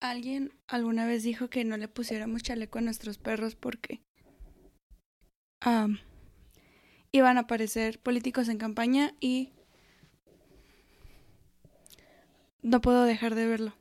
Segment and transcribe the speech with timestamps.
[0.00, 4.00] Alguien alguna vez dijo que no le pusiéramos chaleco a nuestros perros porque
[5.60, 5.98] am,
[7.10, 9.52] iban a aparecer políticos en campaña y
[12.62, 13.74] no puedo dejar de verlo.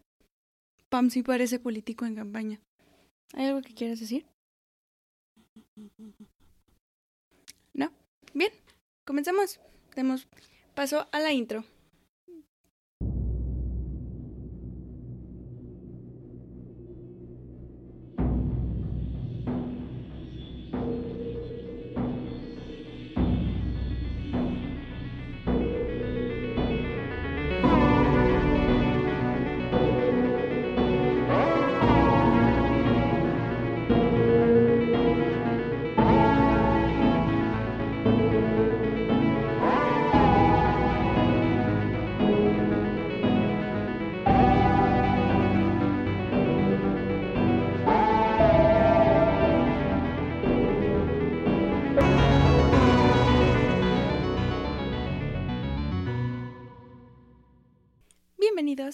[0.89, 2.61] Pam sí parece político en campaña.
[3.33, 4.25] ¿Hay algo que quieras decir?
[7.73, 7.91] ¿No?
[8.33, 8.51] Bien,
[9.05, 9.59] comencemos.
[9.95, 10.27] Demos
[10.73, 11.63] paso a la intro.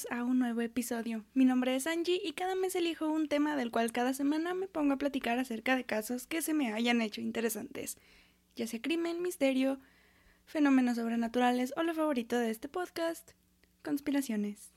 [0.10, 1.24] A un nuevo episodio.
[1.36, 4.68] Mi nombre es Angie y cada mes elijo un tema del cual cada semana me
[4.68, 8.00] pongo a platicar acerca de casos que se me hayan hecho interesantes,
[8.56, 9.80] ya sea crimen, misterio,
[10.46, 13.34] fenómenos sobrenaturales o lo favorito de este podcast,
[13.84, 14.72] conspiraciones.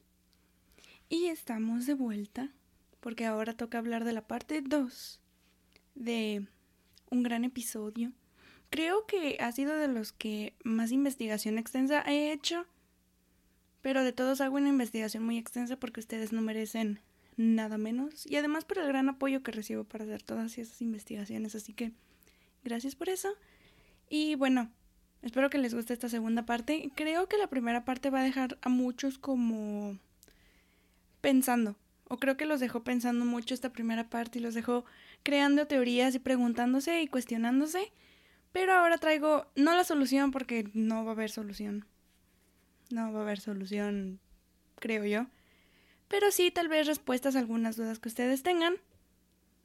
[1.09, 2.53] Y estamos de vuelta
[3.01, 5.23] porque ahora toca hablar de la parte 2
[5.95, 6.47] de
[7.11, 8.13] un gran episodio.
[8.69, 12.67] Creo que ha sido de los que más investigación extensa he hecho
[13.83, 17.01] pero de todos hago una investigación muy extensa porque ustedes no merecen
[17.37, 18.27] nada menos.
[18.27, 21.55] Y además por el gran apoyo que recibo para hacer todas esas investigaciones.
[21.55, 21.93] Así que
[22.65, 23.29] gracias por eso.
[24.09, 24.71] Y bueno,
[25.23, 26.91] espero que les guste esta segunda parte.
[26.95, 29.99] Creo que la primera parte va a dejar a muchos como
[31.21, 31.77] pensando.
[32.09, 34.85] O creo que los dejó pensando mucho esta primera parte y los dejó
[35.25, 37.93] creando teorías y preguntándose y cuestionándose.
[38.53, 41.85] Pero ahora traigo no la solución porque no va a haber solución
[42.91, 44.21] no va a haber solución,
[44.79, 45.27] creo yo.
[46.09, 48.77] Pero sí, tal vez respuestas a algunas dudas que ustedes tengan.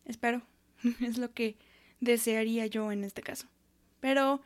[0.05, 0.41] Espero.
[1.01, 1.55] es lo que
[1.99, 3.47] desearía yo en este caso.
[3.99, 4.41] Pero,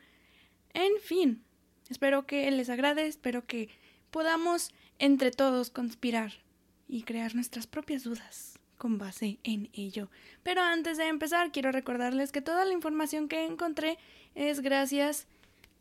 [0.73, 1.43] en fin,
[1.89, 3.69] espero que les agrade, espero que
[4.11, 6.33] podamos entre todos conspirar
[6.87, 10.09] y crear nuestras propias dudas con base en ello.
[10.43, 13.97] Pero antes de empezar, quiero recordarles que toda la información que encontré
[14.35, 15.27] es gracias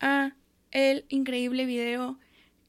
[0.01, 0.33] a
[0.71, 2.19] el increíble video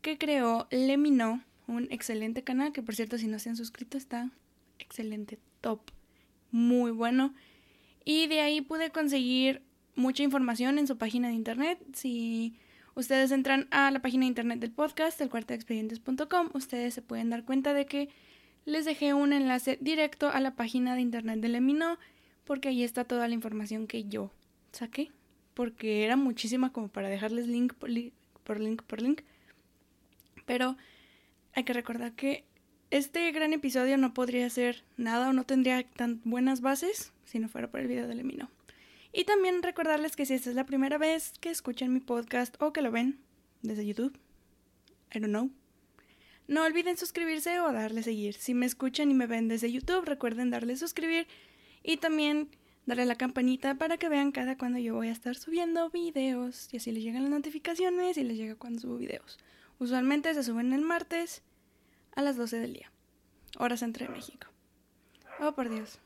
[0.05, 4.29] que creó Lemino, un excelente canal que por cierto si no se han suscrito está
[4.77, 5.79] excelente, top,
[6.51, 7.33] muy bueno.
[8.03, 9.63] Y de ahí pude conseguir
[9.95, 11.79] mucha información en su página de internet.
[11.93, 12.53] Si
[12.93, 17.43] ustedes entran a la página de internet del podcast, el expedientes.com, ustedes se pueden dar
[17.43, 18.09] cuenta de que
[18.65, 21.97] les dejé un enlace directo a la página de internet de Lemino,
[22.43, 24.31] porque ahí está toda la información que yo
[24.71, 25.09] saqué,
[25.55, 28.13] porque era muchísima como para dejarles link por link
[28.43, 28.83] por link.
[28.83, 29.21] Por link.
[30.45, 30.77] Pero
[31.53, 32.45] hay que recordar que
[32.91, 37.49] este gran episodio no podría ser nada o no tendría tan buenas bases si no
[37.49, 38.49] fuera por el video de Lemino.
[39.11, 42.73] Y también recordarles que si esta es la primera vez que escuchan mi podcast o
[42.73, 43.19] que lo ven
[43.61, 44.17] desde YouTube,
[45.13, 45.49] I don't know,
[46.47, 48.35] no olviden suscribirse o darle seguir.
[48.35, 51.27] Si me escuchan y me ven desde YouTube, recuerden darle suscribir
[51.81, 52.49] y también
[52.85, 56.77] darle la campanita para que vean cada cuando yo voy a estar subiendo videos y
[56.77, 59.39] así les llegan las notificaciones y les llega cuando subo videos.
[59.79, 61.43] Usualmente se suben el martes
[62.15, 62.91] a las 12 del día,
[63.57, 64.47] horas entre México.
[65.39, 65.99] Oh, por Dios.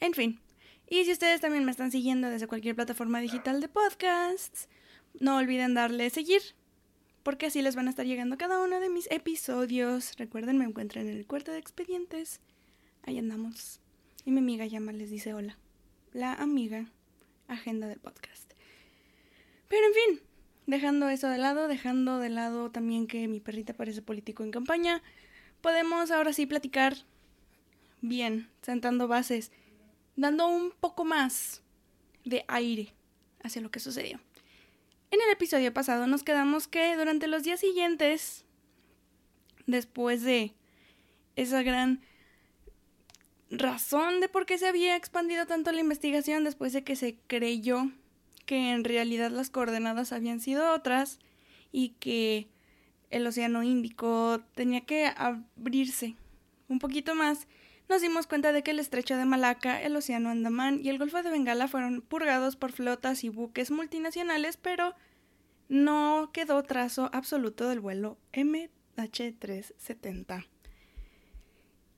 [0.00, 0.40] En fin,
[0.88, 4.68] y si ustedes también me están siguiendo desde cualquier plataforma digital de podcasts,
[5.18, 6.42] no olviden darle seguir,
[7.22, 10.16] porque así les van a estar llegando cada uno de mis episodios.
[10.16, 12.40] Recuerden, me encuentran en el cuarto de expedientes.
[13.02, 13.80] Ahí andamos.
[14.24, 15.58] Y mi amiga llama, les dice hola.
[16.12, 16.86] La amiga
[17.48, 18.52] agenda del podcast.
[19.68, 20.26] Pero en fin,
[20.66, 25.02] Dejando eso de lado, dejando de lado también que mi perrita parece político en campaña,
[25.60, 26.96] podemos ahora sí platicar
[28.00, 29.52] bien, sentando bases,
[30.16, 31.62] dando un poco más
[32.24, 32.92] de aire
[33.42, 34.20] hacia lo que sucedió.
[35.12, 38.44] En el episodio pasado nos quedamos que durante los días siguientes,
[39.66, 40.52] después de
[41.36, 42.00] esa gran
[43.50, 47.92] razón de por qué se había expandido tanto la investigación, después de que se creyó
[48.46, 51.18] que en realidad las coordenadas habían sido otras
[51.72, 52.48] y que
[53.10, 56.16] el Océano Índico tenía que abrirse
[56.68, 57.46] un poquito más,
[57.88, 61.22] nos dimos cuenta de que el estrecho de Malaca, el Océano Andamán y el Golfo
[61.22, 64.94] de Bengala fueron purgados por flotas y buques multinacionales, pero
[65.68, 70.46] no quedó trazo absoluto del vuelo MH370.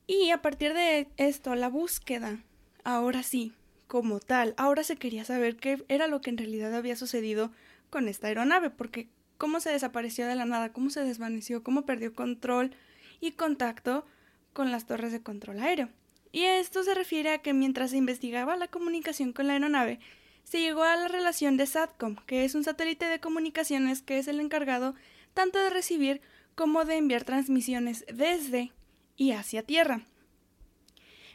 [0.05, 2.43] Y a partir de esto, la búsqueda,
[2.83, 3.53] ahora sí,
[3.89, 7.51] como tal, ahora se quería saber qué era lo que en realidad había sucedido
[7.89, 9.09] con esta aeronave, porque
[9.39, 12.75] cómo se desapareció de la nada, cómo se desvaneció, cómo perdió control
[13.19, 14.05] y contacto
[14.53, 15.89] con las torres de control aéreo.
[16.31, 19.99] Y esto se refiere a que mientras se investigaba la comunicación con la aeronave,
[20.43, 24.27] se llegó a la relación de SATCOM, que es un satélite de comunicaciones que es
[24.27, 24.93] el encargado
[25.33, 26.21] tanto de recibir
[26.53, 28.71] como de enviar transmisiones desde
[29.17, 30.05] y hacia Tierra.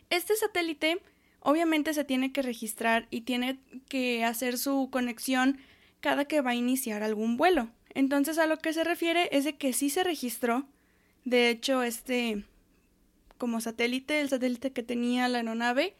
[0.08, 1.02] Este satélite
[1.44, 5.58] obviamente se tiene que registrar y tiene que hacer su conexión
[6.00, 7.70] cada que va a iniciar algún vuelo.
[7.90, 10.66] Entonces a lo que se refiere es de que sí se registró.
[11.24, 12.44] De hecho, este
[13.38, 15.94] como satélite, el satélite que tenía la aeronave,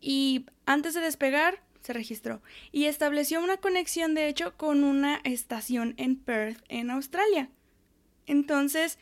[0.00, 5.94] y antes de despegar se registró y estableció una conexión de hecho con una estación
[5.96, 7.50] en Perth, en Australia.
[8.26, 8.98] Entonces,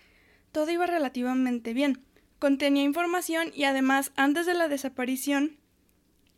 [0.52, 2.05] todo iba relativamente bien.
[2.38, 5.56] Contenía información y además, antes de la desaparición,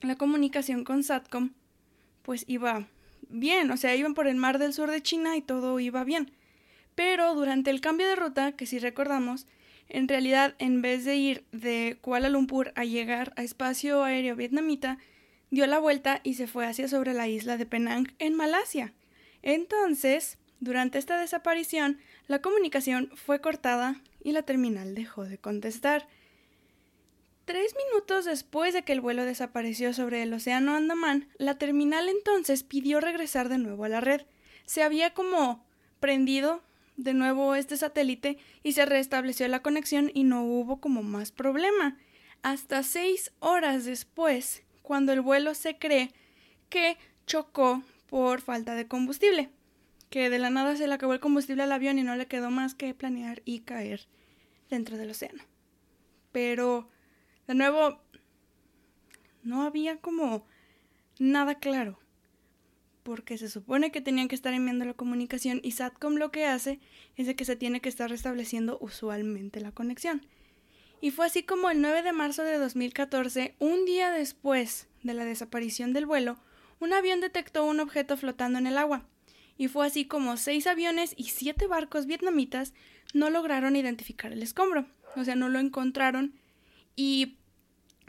[0.00, 1.54] la comunicación con Satcom,
[2.22, 2.86] pues iba
[3.28, 6.30] bien, o sea, iban por el mar del sur de China y todo iba bien.
[6.94, 9.46] Pero durante el cambio de ruta, que si recordamos,
[9.88, 14.98] en realidad, en vez de ir de Kuala Lumpur a llegar a espacio aéreo vietnamita,
[15.50, 18.92] dio la vuelta y se fue hacia sobre la isla de Penang en Malasia.
[19.42, 26.08] Entonces, durante esta desaparición, la comunicación fue cortada y la terminal dejó de contestar.
[27.44, 32.62] Tres minutos después de que el vuelo desapareció sobre el Océano Andamán, la terminal entonces
[32.62, 34.22] pidió regresar de nuevo a la red.
[34.66, 35.64] Se había como
[35.98, 36.62] prendido
[36.98, 41.96] de nuevo este satélite y se restableció la conexión y no hubo como más problema.
[42.42, 46.12] Hasta seis horas después, cuando el vuelo se cree
[46.68, 49.50] que chocó por falta de combustible,
[50.10, 52.50] que de la nada se le acabó el combustible al avión y no le quedó
[52.50, 54.06] más que planear y caer
[54.70, 55.42] dentro del océano.
[56.32, 56.88] Pero,
[57.46, 58.00] de nuevo,
[59.42, 60.46] no había como
[61.18, 61.98] nada claro
[63.08, 66.78] porque se supone que tenían que estar enviando la comunicación y SATCOM lo que hace
[67.16, 70.26] es de que se tiene que estar restableciendo usualmente la conexión.
[71.00, 75.24] Y fue así como el 9 de marzo de 2014, un día después de la
[75.24, 76.38] desaparición del vuelo,
[76.80, 79.06] un avión detectó un objeto flotando en el agua.
[79.58, 82.72] Y fue así como seis aviones y siete barcos vietnamitas
[83.12, 84.86] no lograron identificar el escombro.
[85.16, 86.32] O sea, no lo encontraron.
[86.96, 87.36] Y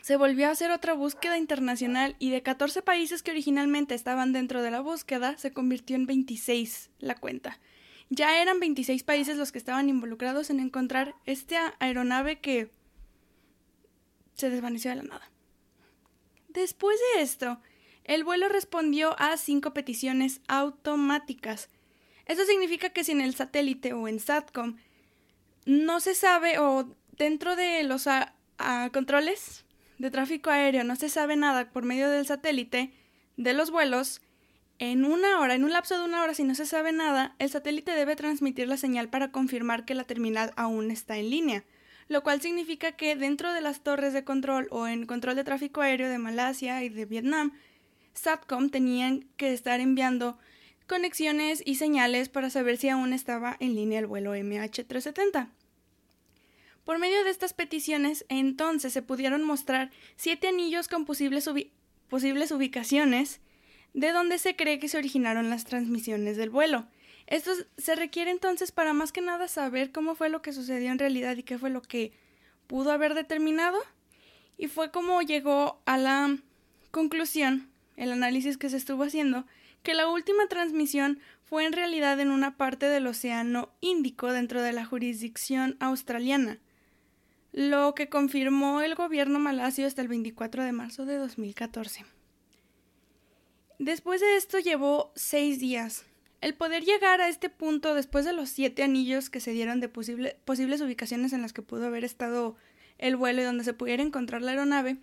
[0.02, 4.62] se volvió a hacer otra búsqueda internacional y de 14 países que originalmente estaban dentro
[4.62, 7.60] de la búsqueda, se convirtió en 26 la cuenta.
[8.10, 12.72] Ya eran 26 países los que estaban involucrados en encontrar esta aeronave que
[14.34, 15.32] se desvaneció de la nada.
[16.48, 17.60] Después de esto,
[18.10, 21.70] el vuelo respondió a cinco peticiones automáticas.
[22.26, 24.78] Eso significa que si en el satélite o en SATCOM
[25.68, 28.08] no se sabe o dentro de los
[28.92, 29.64] controles
[30.00, 32.92] de tráfico aéreo no se sabe nada por medio del satélite
[33.38, 34.22] de los vuelos,
[34.80, 37.52] en una hora, en un lapso de una hora, si no se sabe nada, el
[37.52, 41.64] satélite debe transmitir la señal para confirmar que la terminal aún está en línea,
[42.08, 45.82] lo cual significa que dentro de las torres de control o en control de tráfico
[45.82, 47.54] aéreo de Malasia y de Vietnam,
[48.14, 50.38] SATCOM tenían que estar enviando
[50.88, 55.50] conexiones y señales para saber si aún estaba en línea el vuelo MH370.
[56.84, 61.48] Por medio de estas peticiones, entonces se pudieron mostrar siete anillos con posibles,
[62.52, 63.42] ubicaciones
[63.94, 66.88] de donde se cree que se originaron las transmisiones del vuelo.
[67.28, 70.98] Esto se requiere entonces para más que nada saber cómo fue lo que sucedió en
[70.98, 72.12] realidad y qué fue lo que
[72.66, 73.78] pudo haber determinado.
[74.58, 76.40] Y fue como llegó a la
[76.90, 77.69] conclusión,
[78.00, 79.46] el análisis que se estuvo haciendo,
[79.84, 84.74] que la última transmisión fue en realidad en una parte del Océano Índico dentro de
[84.74, 86.60] la jurisdicción australiana
[87.52, 92.06] lo que confirmó el gobierno malasio hasta el 24 de marzo de 2014.
[93.80, 96.06] Después de esto llevó seis días.
[96.42, 99.90] El poder llegar a este punto después de los siete anillos que se dieron de
[99.90, 102.56] posibles ubicaciones en las que pudo haber estado
[102.98, 104.98] el vuelo y donde se pudiera encontrar la aeronave,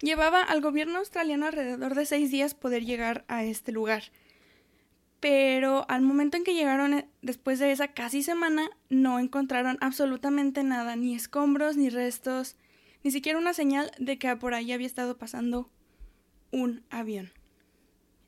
[0.00, 4.04] llevaba al gobierno australiano alrededor de seis días poder llegar a este lugar
[5.20, 10.62] pero al momento en que llegaron eh, después de esa casi semana no encontraron absolutamente
[10.62, 12.56] nada, ni escombros, ni restos,
[13.02, 15.70] ni siquiera una señal de que por ahí había estado pasando
[16.52, 17.32] un avión.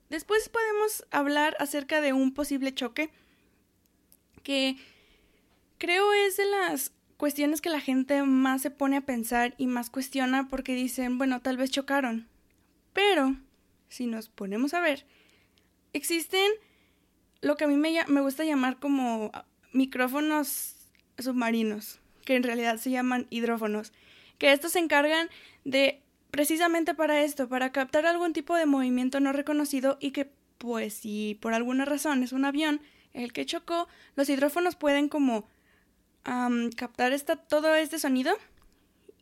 [0.09, 3.11] Después podemos hablar acerca de un posible choque
[4.43, 4.77] que
[5.79, 9.91] creo es de las cuestiones que la gente más se pone a pensar y más
[9.91, 12.27] cuestiona porque dicen, bueno, tal vez chocaron.
[12.95, 13.37] Pero,
[13.91, 15.05] si nos ponemos a ver,
[15.93, 16.51] existen
[17.43, 19.33] lo que a mí me, me gusta llamar como
[19.75, 20.77] micrófonos
[21.19, 23.93] submarinos, que en realidad se llaman hidrófonos,
[24.39, 25.29] que estos se encargan
[25.67, 26.01] de
[26.31, 31.37] precisamente para esto, para captar algún tipo de movimiento no reconocido y que, pues, si
[31.43, 32.81] por alguna razón es un avión
[33.13, 35.47] el que chocó, los hidrófonos pueden como
[36.77, 38.33] captar esta, todo este sonido.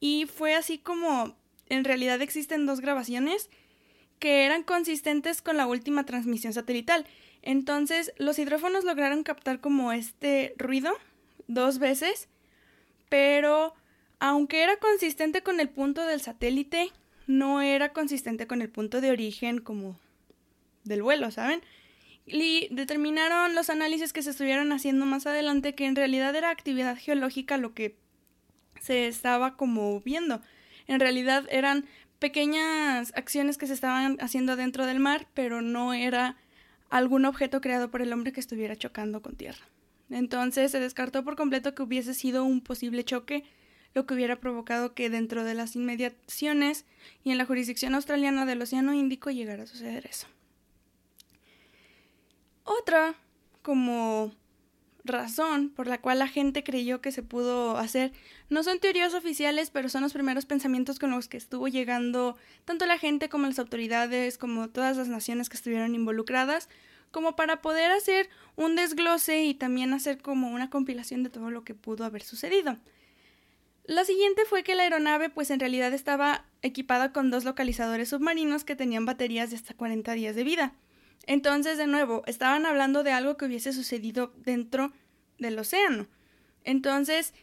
[0.00, 1.36] Y fue así como
[1.68, 3.50] en realidad existen dos grabaciones
[4.18, 7.06] que eran consistentes con la última transmisión satelital.
[7.42, 10.92] Entonces, los hidrófonos lograron captar como este ruido
[11.46, 12.28] dos veces,
[13.08, 13.74] pero
[14.18, 16.90] aunque era consistente con el punto del satélite,
[17.26, 19.98] no era consistente con el punto de origen como
[20.84, 21.62] del vuelo, ¿saben?
[22.30, 26.96] Y determinaron los análisis que se estuvieron haciendo más adelante que en realidad era actividad
[26.98, 27.96] geológica lo que
[28.80, 30.40] se estaba como viendo.
[30.86, 31.86] En realidad eran
[32.18, 36.36] pequeñas acciones que se estaban haciendo dentro del mar, pero no era
[36.90, 39.66] algún objeto creado por el hombre que estuviera chocando con tierra.
[40.10, 43.44] Entonces se descartó por completo que hubiese sido un posible choque,
[43.94, 46.86] lo que hubiera provocado que dentro de las inmediaciones
[47.24, 50.26] y en la jurisdicción australiana del Océano Índico llegara a suceder eso.
[52.68, 53.14] Otra
[53.62, 54.30] como
[55.02, 58.12] razón por la cual la gente creyó que se pudo hacer
[58.50, 62.84] no son teorías oficiales, pero son los primeros pensamientos con los que estuvo llegando tanto
[62.84, 66.68] la gente como las autoridades, como todas las naciones que estuvieron involucradas,
[67.10, 71.64] como para poder hacer un desglose y también hacer como una compilación de todo lo
[71.64, 72.76] que pudo haber sucedido.
[73.84, 78.64] La siguiente fue que la aeronave pues en realidad estaba equipada con dos localizadores submarinos
[78.64, 80.74] que tenían baterías de hasta 40 días de vida.
[81.26, 84.92] Entonces, de nuevo, estaban hablando de algo que hubiese sucedido dentro
[85.38, 86.06] del océano.
[86.64, 87.34] Entonces,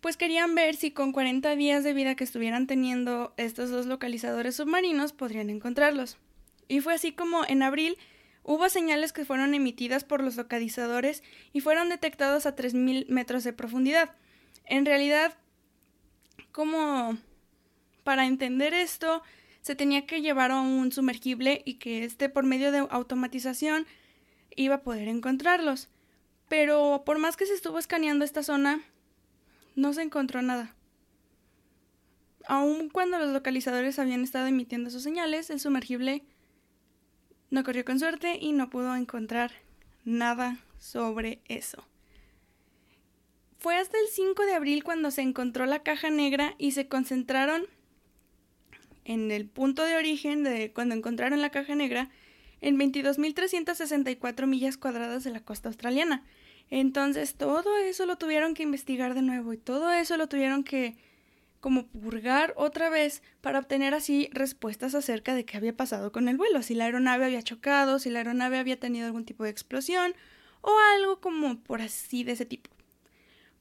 [0.00, 4.56] pues querían ver si con 40 días de vida que estuvieran teniendo estos dos localizadores
[4.56, 6.18] submarinos podrían encontrarlos.
[6.68, 7.96] Y fue así como en abril
[8.42, 13.52] hubo señales que fueron emitidas por los localizadores y fueron detectados a 3.000 metros de
[13.52, 14.14] profundidad.
[14.64, 15.34] En realidad,
[16.52, 17.18] como
[18.04, 19.22] para entender esto,
[19.66, 23.84] se tenía que llevar a un sumergible y que este por medio de automatización
[24.54, 25.88] iba a poder encontrarlos.
[26.48, 28.80] Pero por más que se estuvo escaneando esta zona,
[29.74, 30.76] no se encontró nada.
[32.46, 36.22] Aun cuando los localizadores habían estado emitiendo sus señales, el sumergible
[37.50, 39.50] no corrió con suerte y no pudo encontrar
[40.04, 41.84] nada sobre eso.
[43.58, 47.66] Fue hasta el 5 de abril cuando se encontró la caja negra y se concentraron
[49.06, 52.10] en el punto de origen de cuando encontraron la caja negra
[52.60, 56.24] en 22.364 millas cuadradas de la costa australiana.
[56.68, 60.96] Entonces todo eso lo tuvieron que investigar de nuevo y todo eso lo tuvieron que
[61.60, 66.36] como purgar otra vez para obtener así respuestas acerca de qué había pasado con el
[66.36, 70.14] vuelo, si la aeronave había chocado, si la aeronave había tenido algún tipo de explosión
[70.60, 72.70] o algo como por así de ese tipo.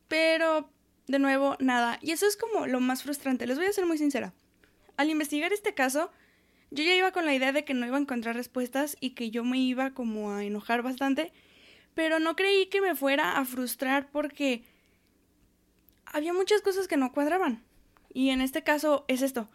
[0.07, 0.69] Pero,
[1.07, 1.99] de nuevo, nada.
[2.01, 3.47] Y eso es como lo más frustrante.
[3.47, 4.33] Les voy a ser muy sincera.
[4.97, 6.11] Al investigar este caso,
[6.71, 9.31] yo ya iba con la idea de que no iba a encontrar respuestas y que
[9.31, 11.31] yo me iba como a enojar bastante,
[11.93, 14.63] pero no creí que me fuera a frustrar porque
[16.05, 17.63] había muchas cosas que no cuadraban.
[18.13, 19.49] Y en este caso es esto,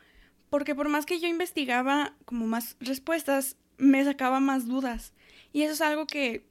[0.50, 5.12] porque por más que yo investigaba como más respuestas, me sacaba más dudas.
[5.52, 6.44] Y eso es algo que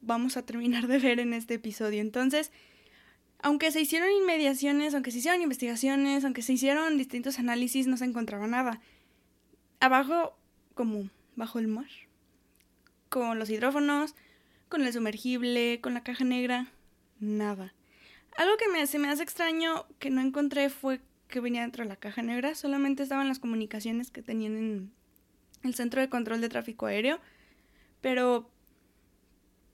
[0.00, 2.00] vamos a terminar de ver en este episodio.
[2.00, 2.52] Entonces,
[3.40, 8.04] aunque se hicieron inmediaciones, aunque se hicieron investigaciones, aunque se hicieron distintos análisis, no se
[8.04, 8.80] encontraba nada.
[9.80, 10.36] Abajo,
[10.74, 11.88] como bajo el mar,
[13.08, 14.14] con los hidrófonos,
[14.68, 16.72] con el sumergible, con la caja negra,
[17.20, 17.74] nada.
[18.36, 21.88] Algo que me, se me hace extraño que no encontré fue que venía dentro de
[21.88, 24.92] la caja negra, solamente estaban las comunicaciones que tenían en
[25.62, 27.20] el centro de control de tráfico aéreo,
[28.00, 28.50] pero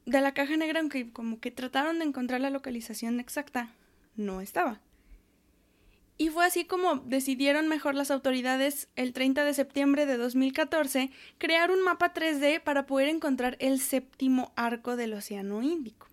[0.06, 3.74] de la caja negra, aunque como que trataron de encontrar la localización exacta,
[4.16, 4.80] no estaba.
[6.16, 11.72] Y fue así como decidieron mejor las autoridades el 30 de septiembre de 2014 crear
[11.72, 16.06] un mapa 3D para poder encontrar el séptimo arco del Océano Índico.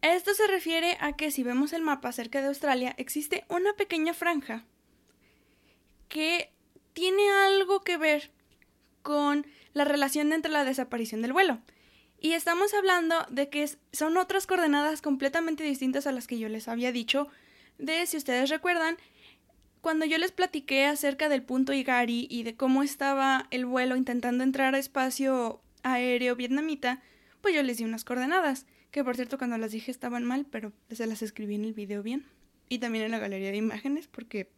[0.00, 4.14] Esto se refiere a que si vemos el mapa cerca de Australia existe una pequeña
[4.14, 4.64] franja
[6.08, 6.52] que
[6.94, 8.30] tiene algo que ver
[9.02, 11.60] con la relación entre la desaparición del vuelo.
[12.20, 16.68] Y estamos hablando de que son otras coordenadas completamente distintas a las que yo les
[16.68, 17.28] había dicho,
[17.78, 18.96] de si ustedes recuerdan,
[19.80, 24.42] cuando yo les platiqué acerca del punto Igari y de cómo estaba el vuelo intentando
[24.42, 27.02] entrar a espacio aéreo vietnamita,
[27.40, 30.72] pues yo les di unas coordenadas, que por cierto cuando las dije estaban mal, pero
[30.90, 32.24] se las escribí en el video bien.
[32.68, 34.50] Y también en la galería de imágenes, porque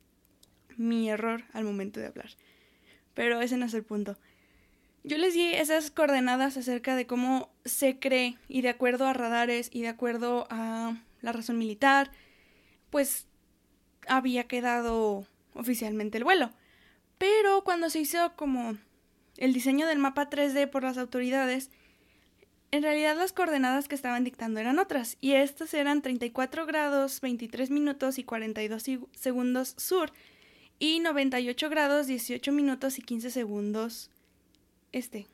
[0.79, 2.31] mi error al momento de hablar.
[3.13, 4.17] Pero ese no es el punto.
[5.09, 9.71] Yo les di esas coordenadas acerca de cómo se cree y de acuerdo a radares
[9.73, 12.11] y de acuerdo a la razón militar,
[12.91, 13.27] pues
[14.07, 16.51] había quedado oficialmente el vuelo.
[17.17, 18.77] Pero cuando se hizo como
[19.39, 21.71] el diseño del mapa 3D por las autoridades,
[22.71, 27.71] en realidad las coordenadas que estaban dictando eran otras, y estas eran 34 grados 23
[27.71, 28.85] minutos y 42
[29.15, 30.13] segundos sur
[30.79, 34.11] y 98 grados 18 minutos y 15 segundos
[34.99, 35.27] este,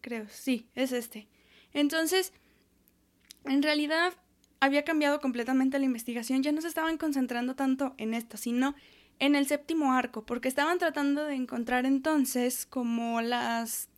[0.00, 1.28] creo, sí, es este.
[1.72, 2.32] Entonces,
[3.44, 4.14] en realidad
[4.60, 8.74] había cambiado completamente la investigación, ya no se estaban concentrando tanto en esto, sino
[9.18, 13.88] en el séptimo arco, porque estaban tratando de encontrar entonces como las...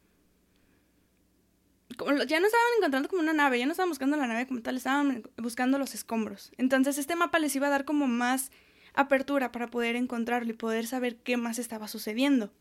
[1.90, 4.76] ya no estaban encontrando como una nave, ya no estaban buscando la nave como tal,
[4.76, 6.52] estaban buscando los escombros.
[6.56, 8.50] Entonces este mapa les iba a dar como más
[8.94, 12.52] apertura para poder encontrarlo y poder saber qué más estaba sucediendo.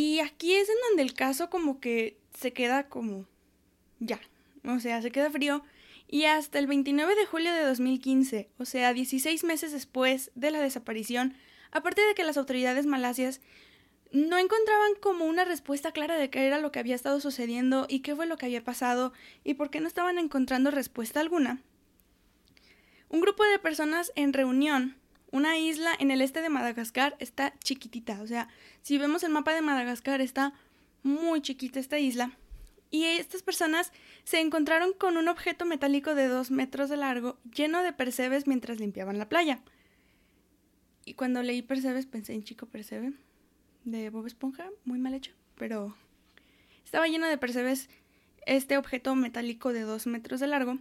[0.00, 3.26] Y aquí es en donde el caso como que se queda como
[3.98, 4.20] ya,
[4.64, 5.64] o sea, se queda frío
[6.06, 10.60] y hasta el 29 de julio de 2015, o sea, 16 meses después de la
[10.60, 11.34] desaparición,
[11.72, 13.40] aparte de que las autoridades malasias
[14.12, 17.98] no encontraban como una respuesta clara de qué era lo que había estado sucediendo y
[17.98, 19.12] qué fue lo que había pasado
[19.42, 21.60] y por qué no estaban encontrando respuesta alguna.
[23.08, 24.96] Un grupo de personas en reunión,
[25.30, 28.48] una isla en el este de Madagascar, está chiquitita, o sea,
[28.82, 30.54] si vemos el mapa de Madagascar está
[31.02, 32.32] muy chiquita esta isla,
[32.90, 33.92] y estas personas
[34.24, 38.80] se encontraron con un objeto metálico de dos metros de largo lleno de percebes mientras
[38.80, 39.60] limpiaban la playa.
[41.04, 43.12] Y cuando leí percebes pensé en Chico Percebe
[43.84, 45.94] de Bob Esponja, muy mal hecho, pero
[46.84, 47.88] estaba lleno de percebes
[48.46, 50.78] este objeto metálico de dos metros de largo.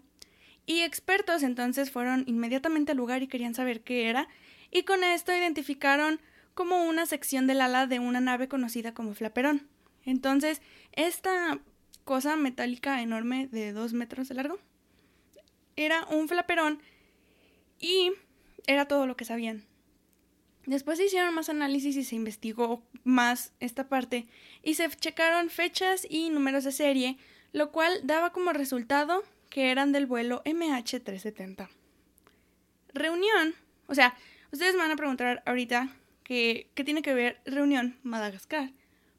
[0.67, 4.27] Y expertos entonces fueron inmediatamente al lugar y querían saber qué era,
[4.69, 6.19] y con esto identificaron
[6.53, 9.67] como una sección del ala de una nave conocida como Flaperón.
[10.03, 11.59] Entonces, esta
[12.07, 14.57] cosa metálica enorme de dos metros de largo.
[15.75, 16.81] Era un flaperón
[17.79, 18.13] y
[18.65, 19.65] era todo lo que sabían.
[20.65, 24.27] Después se hicieron más análisis y se investigó más esta parte
[24.63, 27.17] y se checaron fechas y números de serie,
[27.51, 31.69] lo cual daba como resultado que eran del vuelo MH370.
[32.93, 33.55] Reunión,
[33.87, 34.15] o sea,
[34.51, 35.89] ustedes me van a preguntar ahorita
[36.23, 38.71] que, qué tiene que ver Reunión Madagascar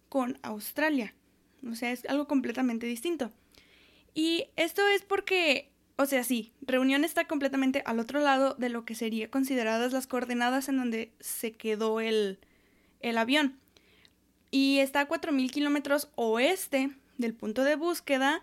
[0.09, 1.15] con Australia.
[1.71, 3.33] O sea, es algo completamente distinto.
[4.15, 8.85] Y esto es porque, o sea, sí, Reunión está completamente al otro lado de lo
[8.85, 12.39] que sería consideradas las coordenadas en donde se quedó el,
[13.01, 13.59] el avión.
[14.51, 18.41] Y está a 4.000 kilómetros oeste del punto de búsqueda,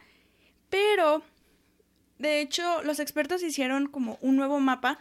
[0.69, 1.24] pero
[2.17, 4.99] de hecho los expertos hicieron como un nuevo mapa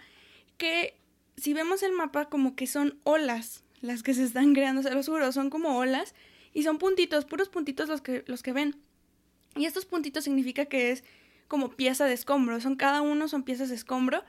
[0.57, 0.97] que
[1.37, 5.07] si vemos el mapa como que son olas las que se están creando, se los
[5.07, 6.15] juro, son como olas
[6.55, 8.77] y son puntitos, puros puntitos los que, los que ven.
[9.57, 11.05] Y estos puntitos significa que es
[11.49, 14.25] como pieza de escombro, son cada uno son piezas de escombro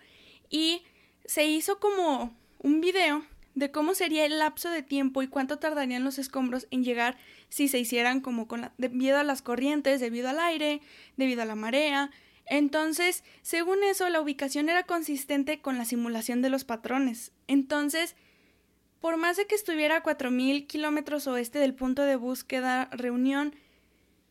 [0.49, 0.83] y
[1.23, 3.23] se hizo como un video
[3.55, 7.17] de cómo sería el lapso de tiempo y cuánto tardarían los escombros en llegar
[7.47, 10.81] si se hicieran como con la, debido a las corrientes, debido al aire,
[11.15, 12.11] debido a la marea.
[12.47, 17.31] Entonces, según eso, la ubicación era consistente con la simulación de los patrones.
[17.47, 18.15] Entonces,
[18.99, 23.55] por más de que estuviera a 4.000 kilómetros oeste del punto de búsqueda Reunión,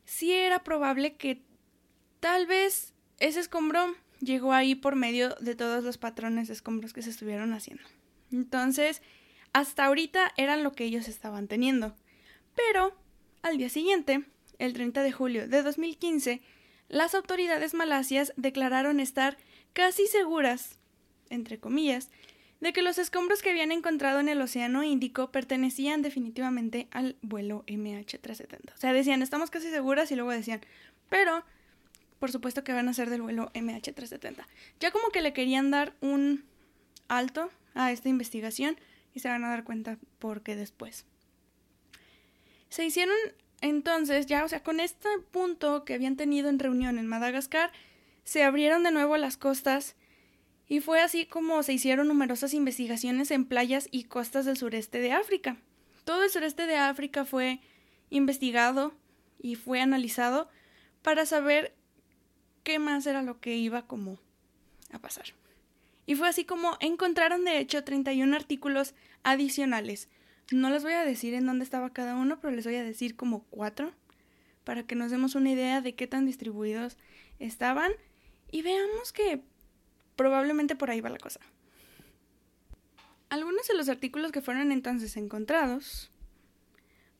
[0.05, 1.42] sí era probable que
[2.20, 7.03] tal vez ese escombro llegó ahí por medio de todos los patrones de escombros que
[7.03, 7.85] se estuvieron haciendo.
[8.33, 9.03] Entonces,
[9.53, 11.94] hasta ahorita eran lo que ellos estaban teniendo.
[12.57, 12.96] Pero,
[13.42, 14.24] al día siguiente,
[14.59, 16.42] el 30 de julio de 2015,
[16.88, 19.36] las autoridades malasias declararon estar
[19.72, 20.78] casi seguras,
[21.30, 22.10] entre comillas,
[22.60, 27.64] de que los escombros que habían encontrado en el Océano Índico pertenecían definitivamente al vuelo
[27.66, 28.74] MH370.
[28.74, 30.60] O sea, decían, estamos casi seguras y luego decían,
[31.10, 31.44] pero
[32.18, 34.46] por supuesto que van a ser del vuelo MH370.
[34.80, 36.44] Ya como que le querían dar un
[37.08, 38.78] alto a esta investigación
[39.12, 41.04] y se van a dar cuenta por qué después.
[42.70, 43.14] Se hicieron
[43.64, 47.72] entonces, ya, o sea, con este punto que habían tenido en reunión en Madagascar,
[48.22, 49.96] se abrieron de nuevo las costas
[50.68, 55.12] y fue así como se hicieron numerosas investigaciones en playas y costas del sureste de
[55.12, 55.57] África.
[56.05, 57.61] Todo el sureste de África fue
[58.11, 58.92] investigado
[59.40, 60.50] y fue analizado
[61.00, 61.74] para saber
[62.64, 64.18] qué más era lo que iba como
[64.92, 65.24] a pasar.
[66.05, 70.11] Y fue así como encontraron de hecho 31 artículos adicionales.
[70.50, 73.16] No les voy a decir en dónde estaba cada uno, pero les voy a decir
[73.16, 73.92] como cuatro
[74.64, 76.96] para que nos demos una idea de qué tan distribuidos
[77.38, 77.92] estaban
[78.50, 79.42] y veamos que
[80.16, 81.40] Probablemente por ahí va la cosa.
[83.28, 86.11] Algunos de los artículos que fueron entonces encontrados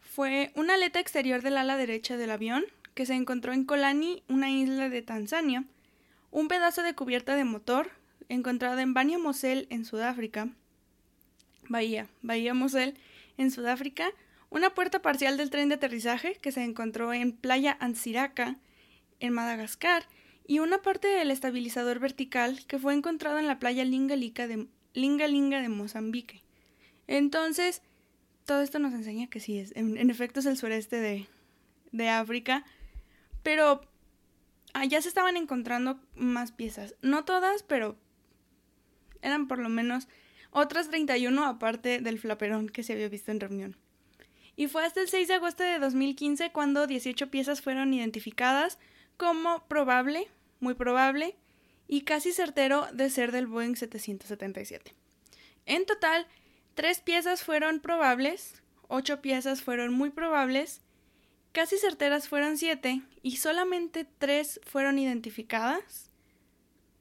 [0.01, 4.51] fue una aleta exterior del ala derecha del avión que se encontró en Kolani, una
[4.51, 5.65] isla de Tanzania,
[6.31, 7.91] un pedazo de cubierta de motor
[8.29, 10.51] encontrada en Banja Mosel, en Sudáfrica,
[11.69, 12.95] Bahía, Bahía Mosel,
[13.37, 14.11] en Sudáfrica,
[14.51, 18.57] una puerta parcial del tren de aterrizaje que se encontró en Playa Ansiraca,
[19.21, 20.07] en Madagascar,
[20.47, 25.27] y una parte del estabilizador vertical que fue encontrado en la playa Linga, de, Linga
[25.27, 26.43] Linga de Mozambique.
[27.07, 27.83] Entonces,
[28.45, 31.27] todo esto nos enseña que sí, es, en, efecto es el sureste de,
[31.93, 32.65] de África,
[33.43, 33.81] pero
[34.75, 36.95] allá se estaban encontrando más piezas.
[37.01, 37.97] No todas, pero
[39.23, 40.09] eran por lo menos
[40.55, 43.77] otras 31 aparte del flaperón que se había visto en reunión.
[44.57, 48.79] Y fue hasta el 6 de agosto de 2015 cuando 18 piezas fueron identificadas
[49.17, 50.29] como probable,
[50.61, 51.37] muy probable
[51.89, 54.95] y casi certero de ser del Boeing 777.
[55.67, 56.27] En total,
[56.75, 60.83] tres piezas fueron probables, ocho piezas fueron muy probables,
[61.51, 66.11] casi certeras fueron siete y solamente tres fueron identificadas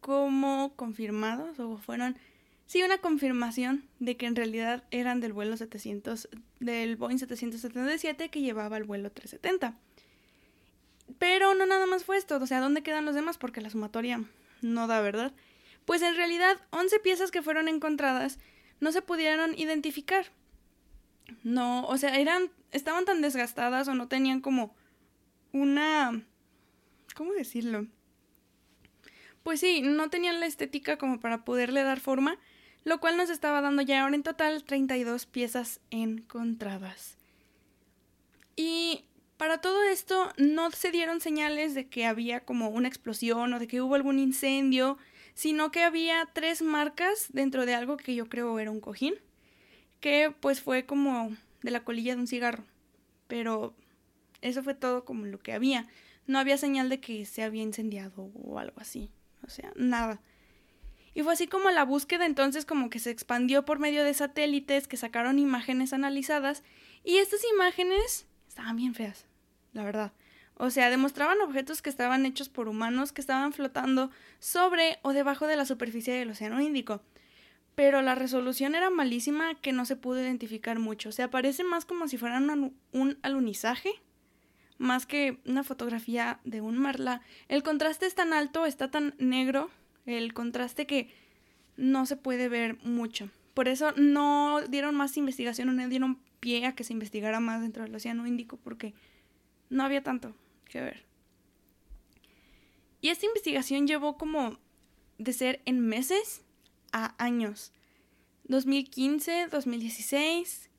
[0.01, 2.17] como confirmados o fueron
[2.65, 8.41] sí una confirmación de que en realidad eran del vuelo 700 del Boeing 777 que
[8.41, 9.77] llevaba el vuelo 370.
[11.19, 13.37] Pero no nada más fue esto, o sea, ¿dónde quedan los demás?
[13.37, 14.23] Porque la sumatoria
[14.61, 15.33] no da, ¿verdad?
[15.85, 18.39] Pues en realidad 11 piezas que fueron encontradas
[18.79, 20.27] no se pudieron identificar.
[21.43, 24.75] No, o sea, eran estaban tan desgastadas o no tenían como
[25.51, 26.23] una
[27.15, 27.87] ¿cómo decirlo?
[29.43, 32.37] Pues sí, no tenían la estética como para poderle dar forma
[32.83, 37.17] lo cual nos estaba dando ya ahora en total 32 piezas encontradas.
[38.55, 39.05] Y
[39.37, 43.67] para todo esto no se dieron señales de que había como una explosión o de
[43.67, 44.97] que hubo algún incendio,
[45.33, 49.15] sino que había tres marcas dentro de algo que yo creo era un cojín,
[49.99, 52.63] que pues fue como de la colilla de un cigarro.
[53.27, 53.73] Pero
[54.41, 55.87] eso fue todo como lo que había.
[56.27, 59.09] No había señal de que se había incendiado o algo así.
[59.45, 60.21] O sea, nada.
[61.13, 64.87] Y fue así como la búsqueda entonces como que se expandió por medio de satélites
[64.87, 66.63] que sacaron imágenes analizadas
[67.03, 69.25] y estas imágenes estaban bien feas,
[69.73, 70.11] la verdad.
[70.55, 75.47] O sea, demostraban objetos que estaban hechos por humanos que estaban flotando sobre o debajo
[75.47, 77.01] de la superficie del Océano Índico.
[77.75, 81.09] Pero la resolución era malísima que no se pudo identificar mucho.
[81.09, 83.89] O sea, parece más como si fueran un, un alunizaje,
[84.77, 87.21] más que una fotografía de un marla.
[87.47, 89.71] El contraste es tan alto, está tan negro,
[90.05, 91.13] el contraste que
[91.77, 93.29] no se puede ver mucho.
[93.53, 97.83] Por eso no dieron más investigación, no dieron pie a que se investigara más dentro
[97.83, 98.93] del Océano Índico, porque
[99.69, 100.35] no había tanto
[100.65, 101.05] que ver.
[103.01, 104.57] Y esta investigación llevó como
[105.17, 106.43] de ser en meses
[106.91, 107.71] a años.
[108.45, 110.69] 2015, 2016.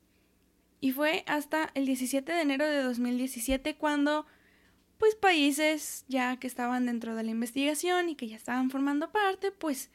[0.81, 4.25] Y fue hasta el 17 de enero de 2017 cuando
[4.97, 9.51] pues países ya que estaban dentro de la investigación y que ya estaban formando parte,
[9.51, 9.89] pues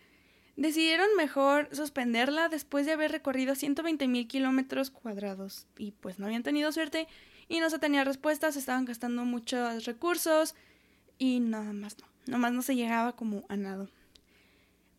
[0.57, 6.43] decidieron mejor suspenderla después de haber recorrido 120 mil kilómetros cuadrados y pues no habían
[6.43, 7.09] tenido suerte
[7.49, 10.55] y no se tenía respuestas, estaban gastando muchos recursos
[11.19, 13.89] y nada más no, nomás no se llegaba como a nada.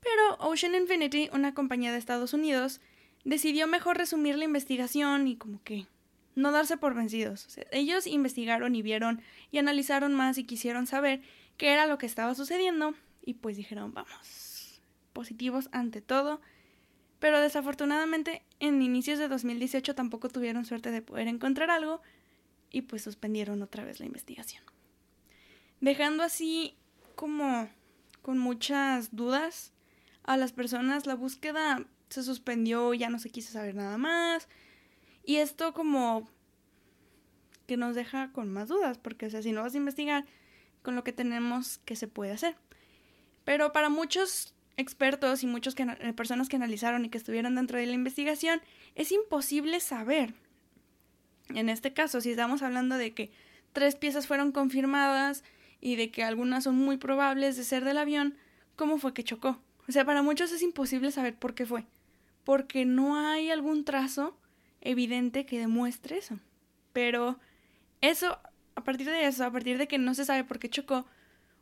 [0.01, 2.81] Pero Ocean Infinity, una compañía de Estados Unidos,
[3.23, 5.85] decidió mejor resumir la investigación y como que
[6.35, 7.47] no darse por vencidos.
[7.71, 11.21] ellos investigaron y vieron y analizaron más y quisieron saber
[11.57, 14.81] qué era lo que estaba sucediendo y pues dijeron, vamos,
[15.13, 16.41] positivos ante todo.
[17.19, 22.01] Pero desafortunadamente en inicios de 2018 tampoco tuvieron suerte de poder encontrar algo
[22.71, 24.63] y pues suspendieron otra vez la investigación.
[25.81, 26.75] Dejando así
[27.15, 27.69] como
[28.21, 29.73] con muchas dudas
[30.23, 34.47] a las personas, la búsqueda se suspendió, ya no se quiso saber nada más
[35.23, 36.27] y esto como
[37.67, 40.25] que nos deja con más dudas, porque o sea, si no vas a investigar
[40.81, 42.55] con lo que tenemos, ¿qué se puede hacer?
[43.43, 47.85] Pero para muchos expertos y muchas eh, personas que analizaron y que estuvieron dentro de
[47.85, 48.61] la investigación,
[48.95, 50.33] es imposible saber.
[51.49, 53.31] En este caso, si estamos hablando de que
[53.73, 55.43] tres piezas fueron confirmadas
[55.79, 58.35] y de que algunas son muy probables de ser del avión,
[58.75, 59.59] ¿cómo fue que chocó?
[59.87, 61.85] O sea, para muchos es imposible saber por qué fue,
[62.43, 64.37] porque no hay algún trazo
[64.81, 66.39] evidente que demuestre eso.
[66.93, 67.39] Pero
[68.01, 68.37] eso,
[68.75, 71.05] a partir de eso, a partir de que no se sabe por qué chocó,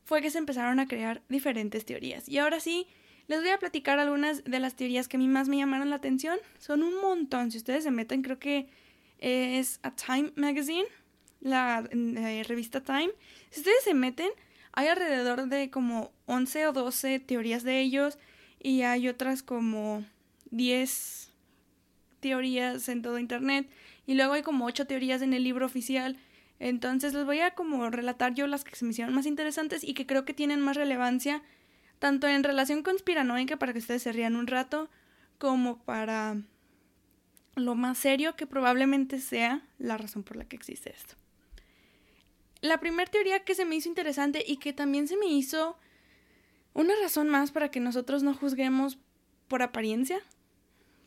[0.03, 2.27] fue que se empezaron a crear diferentes teorías.
[2.27, 2.88] Y ahora sí,
[3.27, 5.97] les voy a platicar algunas de las teorías que a mí más me llamaron la
[5.97, 6.39] atención.
[6.58, 7.51] Son un montón.
[7.51, 8.69] Si ustedes se meten, creo que
[9.19, 10.88] es a Time Magazine,
[11.39, 13.12] la, la revista Time.
[13.51, 14.29] Si ustedes se meten,
[14.71, 18.17] hay alrededor de como 11 o 12 teorías de ellos
[18.60, 20.03] y hay otras como
[20.51, 21.28] 10
[22.19, 23.69] teorías en todo internet
[24.05, 26.17] y luego hay como ocho teorías en el libro oficial.
[26.60, 29.93] Entonces les voy a como relatar yo las que se me hicieron más interesantes y
[29.93, 31.41] que creo que tienen más relevancia
[31.99, 34.89] tanto en relación conspiranoica para que ustedes se rían un rato,
[35.38, 36.38] como para
[37.55, 41.15] lo más serio que probablemente sea la razón por la que existe esto.
[42.62, 45.77] La primera teoría que se me hizo interesante y que también se me hizo
[46.73, 48.97] una razón más para que nosotros no juzguemos
[49.47, 50.21] por apariencia,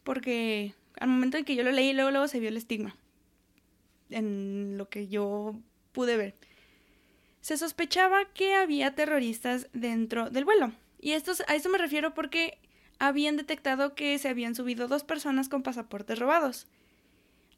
[0.05, 2.97] porque al momento en que yo lo leí, luego, luego se vio el estigma,
[4.11, 5.55] en lo que yo
[5.93, 6.35] pude ver.
[7.41, 10.73] Se sospechaba que había terroristas dentro del vuelo.
[11.01, 11.35] Y a esto
[11.71, 12.59] me refiero porque
[13.01, 16.69] habían detectado que se habían subido dos personas con pasaportes robados.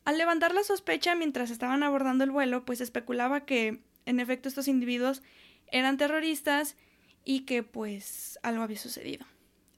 [0.07, 4.68] Al levantar la sospecha mientras estaban abordando el vuelo, pues especulaba que, en efecto, estos
[4.68, 5.23] individuos
[5.70, 6.77] eran terroristas
[7.25, 9.27] y que, pues, algo había sucedido.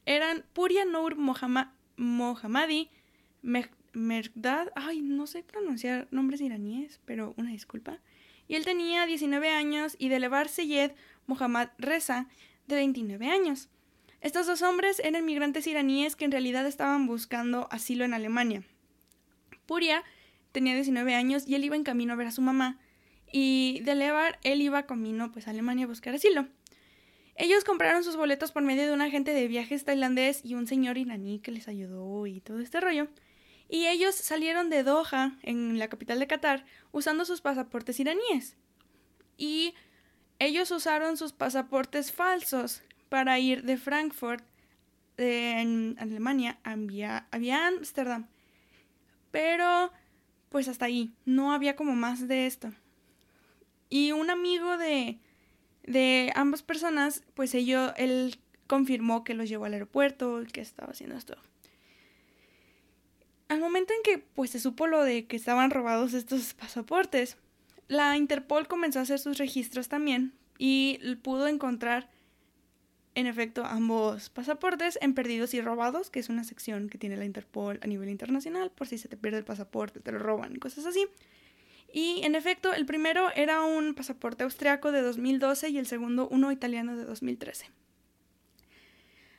[0.04, 1.16] Eran Puria Noor
[1.96, 2.90] Mohammadi,
[3.92, 8.00] Merdad, ay, no sé pronunciar nombres iraníes, pero una disculpa.
[8.48, 10.92] Y él tenía 19 años y de Seyed
[11.26, 12.28] Mohammad Reza,
[12.66, 13.68] de 29 años.
[14.20, 18.62] Estos dos hombres eran migrantes iraníes que en realidad estaban buscando asilo en Alemania.
[19.66, 20.02] Puria
[20.52, 22.78] tenía 19 años y él iba en camino a ver a su mamá.
[23.30, 26.46] Y de Levar, él iba camino pues, a Alemania a buscar asilo.
[27.36, 30.96] Ellos compraron sus boletos por medio de un agente de viajes tailandés y un señor
[30.96, 33.08] iraní que les ayudó y todo este rollo.
[33.68, 38.56] Y ellos salieron de Doha, en la capital de Qatar, usando sus pasaportes iraníes.
[39.36, 39.74] Y
[40.38, 44.44] ellos usaron sus pasaportes falsos para ir de Frankfurt
[45.16, 46.76] en Alemania a
[47.66, 48.28] Ámsterdam.
[49.30, 49.92] Pero,
[50.48, 52.72] pues hasta ahí, no había como más de esto.
[53.88, 55.18] Y un amigo de,
[55.84, 61.16] de ambas personas, pues ello, él confirmó que los llevó al aeropuerto, que estaba haciendo
[61.16, 61.36] esto.
[63.48, 67.36] Al momento en que pues se supo lo de que estaban robados estos pasaportes,
[67.88, 72.08] la Interpol comenzó a hacer sus registros también y pudo encontrar
[73.14, 77.24] en efecto ambos pasaportes en perdidos y robados, que es una sección que tiene la
[77.24, 80.58] Interpol a nivel internacional por si se te pierde el pasaporte, te lo roban y
[80.58, 81.06] cosas así.
[81.92, 86.52] Y en efecto, el primero era un pasaporte austriaco de 2012 y el segundo uno
[86.52, 87.70] italiano de 2013.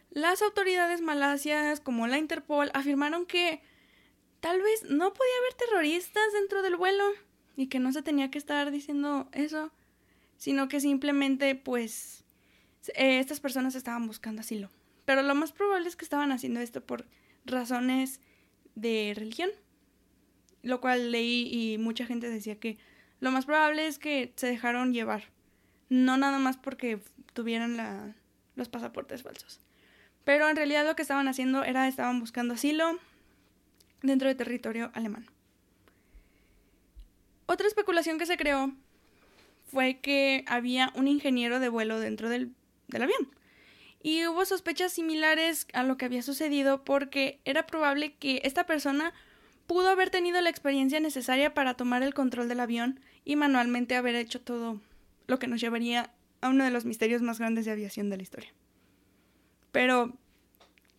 [0.09, 3.61] Las autoridades malasias, como la Interpol, afirmaron que
[4.39, 7.03] tal vez no podía haber terroristas dentro del vuelo
[7.55, 9.71] y que no se tenía que estar diciendo eso,
[10.37, 12.23] sino que simplemente pues
[12.95, 14.69] eh, estas personas estaban buscando asilo.
[15.05, 17.05] Pero lo más probable es que estaban haciendo esto por
[17.45, 18.19] razones
[18.75, 19.49] de religión.
[20.63, 22.77] Lo cual leí y mucha gente decía que
[23.19, 25.23] lo más probable es que se dejaron llevar.
[25.89, 26.99] No nada más porque
[27.33, 28.15] tuvieran la,
[28.55, 29.61] los pasaportes falsos.
[30.25, 32.99] Pero en realidad lo que estaban haciendo era estaban buscando asilo
[34.01, 35.25] dentro del territorio alemán.
[37.45, 38.73] Otra especulación que se creó
[39.65, 42.51] fue que había un ingeniero de vuelo dentro del
[42.87, 43.29] del avión.
[44.01, 49.13] Y hubo sospechas similares a lo que había sucedido porque era probable que esta persona
[49.65, 54.15] pudo haber tenido la experiencia necesaria para tomar el control del avión y manualmente haber
[54.15, 54.79] hecho todo
[55.27, 58.23] lo que nos llevaría a uno de los misterios más grandes de aviación de la
[58.23, 58.53] historia.
[59.71, 60.13] Pero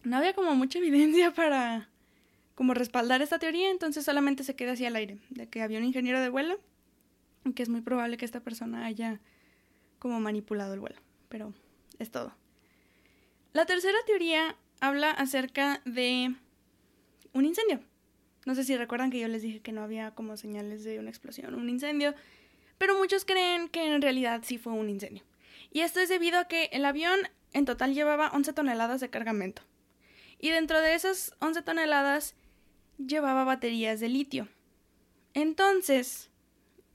[0.02, 1.88] no había como mucha evidencia para
[2.58, 5.84] como respaldar esta teoría, entonces solamente se queda así al aire, de que había un
[5.84, 6.58] ingeniero de vuelo
[7.44, 9.20] y que es muy probable que esta persona haya
[10.00, 10.96] como manipulado el vuelo,
[11.28, 11.54] pero
[12.00, 12.34] es todo.
[13.52, 16.34] La tercera teoría habla acerca de
[17.32, 17.78] un incendio.
[18.44, 21.10] No sé si recuerdan que yo les dije que no había como señales de una
[21.10, 22.12] explosión, un incendio,
[22.76, 25.22] pero muchos creen que en realidad sí fue un incendio.
[25.70, 27.20] Y esto es debido a que el avión
[27.52, 29.62] en total llevaba 11 toneladas de cargamento.
[30.40, 32.34] Y dentro de esas 11 toneladas
[32.98, 34.48] llevaba baterías de litio.
[35.34, 36.30] Entonces,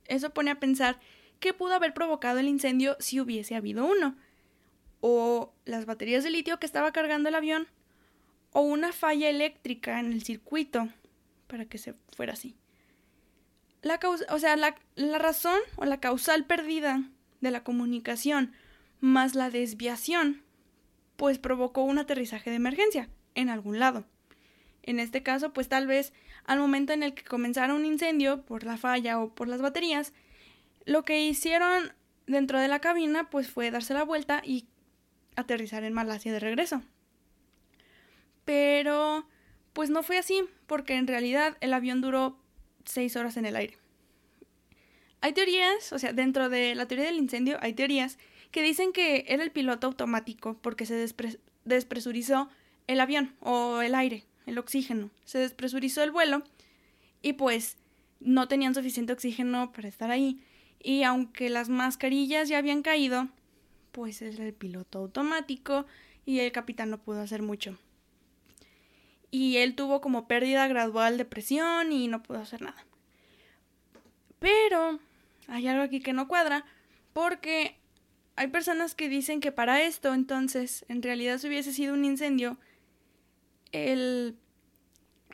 [0.05, 0.99] eso pone a pensar
[1.39, 4.15] qué pudo haber provocado el incendio si hubiese habido uno
[5.01, 7.67] o las baterías de litio que estaba cargando el avión
[8.51, 10.89] o una falla eléctrica en el circuito
[11.47, 12.55] para que se fuera así.
[13.81, 17.03] La causa, o sea, la, la razón o la causal perdida
[17.41, 18.53] de la comunicación
[19.01, 20.43] más la desviación,
[21.17, 24.05] pues provocó un aterrizaje de emergencia en algún lado.
[24.83, 26.13] En este caso, pues tal vez
[26.45, 30.13] al momento en el que comenzara un incendio por la falla o por las baterías,
[30.85, 31.93] lo que hicieron
[32.27, 34.67] dentro de la cabina pues fue darse la vuelta y
[35.35, 36.81] aterrizar en Malasia de regreso.
[38.45, 39.25] Pero,
[39.71, 42.37] pues no fue así, porque en realidad el avión duró
[42.85, 43.77] seis horas en el aire.
[45.21, 48.17] Hay teorías, o sea, dentro de la teoría del incendio hay teorías
[48.51, 50.95] que dicen que era el piloto automático porque se
[51.63, 52.49] despresurizó
[52.87, 55.09] el avión o el aire, el oxígeno.
[55.25, 56.43] Se despresurizó el vuelo
[57.21, 57.77] y pues
[58.19, 60.43] no tenían suficiente oxígeno para estar ahí.
[60.79, 63.29] Y aunque las mascarillas ya habían caído,
[63.91, 65.85] pues es el piloto automático
[66.25, 67.77] y el capitán no pudo hacer mucho.
[69.31, 72.85] Y él tuvo como pérdida gradual de presión y no pudo hacer nada.
[74.39, 74.99] Pero
[75.47, 76.65] hay algo aquí que no cuadra
[77.13, 77.77] porque
[78.35, 82.57] hay personas que dicen que para esto entonces en realidad si hubiese sido un incendio,
[83.73, 84.37] el,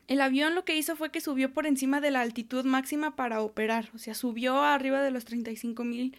[0.08, 3.42] el avión lo que hizo fue que subió por encima de la altitud máxima para
[3.42, 6.18] operar, o sea, subió arriba de los 35 mil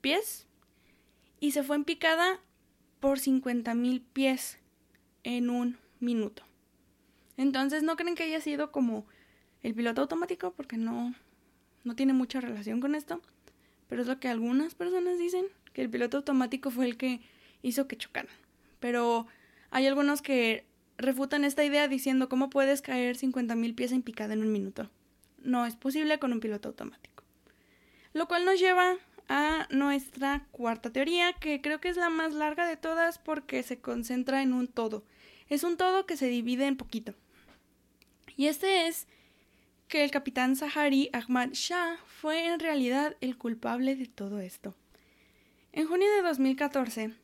[0.00, 0.46] pies
[1.40, 2.40] y se fue en picada
[3.00, 4.58] por 50 mil pies
[5.24, 6.44] en un minuto.
[7.36, 9.06] Entonces, ¿no creen que haya sido como
[9.62, 10.52] el piloto automático?
[10.52, 11.14] Porque no,
[11.84, 13.20] no tiene mucha relación con esto.
[13.88, 17.20] Pero es lo que algunas personas dicen, que el piloto automático fue el que
[17.62, 18.30] hizo que chocaran.
[18.80, 19.26] Pero
[19.70, 20.64] hay algunos que
[20.98, 24.90] refutan esta idea diciendo cómo puedes caer 50.000 pies en picada en un minuto.
[25.42, 27.22] No es posible con un piloto automático.
[28.12, 28.96] Lo cual nos lleva
[29.28, 33.78] a nuestra cuarta teoría, que creo que es la más larga de todas porque se
[33.78, 35.04] concentra en un todo.
[35.48, 37.14] Es un todo que se divide en poquito.
[38.36, 39.06] Y este es
[39.88, 44.74] que el capitán Sahari Ahmad Shah fue en realidad el culpable de todo esto.
[45.72, 47.14] En junio de 2014,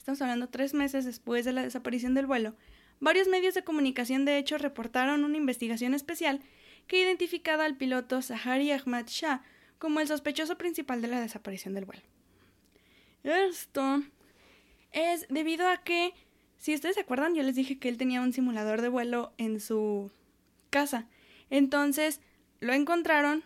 [0.00, 2.56] estamos hablando tres meses después de la desaparición del vuelo,
[3.00, 6.40] varios medios de comunicación de hecho reportaron una investigación especial
[6.86, 9.42] que identificaba al piloto Sahari Ahmad Shah
[9.78, 12.02] como el sospechoso principal de la desaparición del vuelo.
[13.24, 14.02] Esto
[14.92, 16.14] es debido a que,
[16.56, 19.60] si ustedes se acuerdan, yo les dije que él tenía un simulador de vuelo en
[19.60, 20.10] su
[20.70, 21.08] casa.
[21.50, 22.22] Entonces
[22.60, 23.44] lo encontraron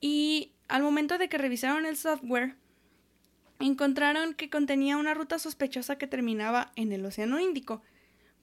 [0.00, 2.56] y al momento de que revisaron el software,
[3.60, 7.82] encontraron que contenía una ruta sospechosa que terminaba en el Océano Índico,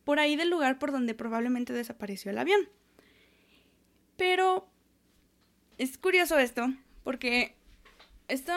[0.04, 2.70] por ahí del lugar por donde probablemente desapareció el avión.
[4.16, 4.70] Pero
[5.78, 6.68] es curioso esto,
[7.04, 7.56] porque
[8.28, 8.54] esto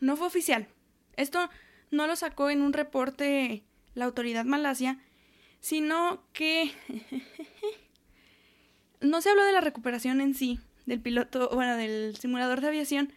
[0.00, 0.68] no fue oficial.
[1.16, 1.50] Esto
[1.90, 4.98] no lo sacó en un reporte la autoridad malasia,
[5.60, 6.72] sino que
[9.00, 13.12] no se habló de la recuperación en sí del piloto, bueno, del simulador de aviación,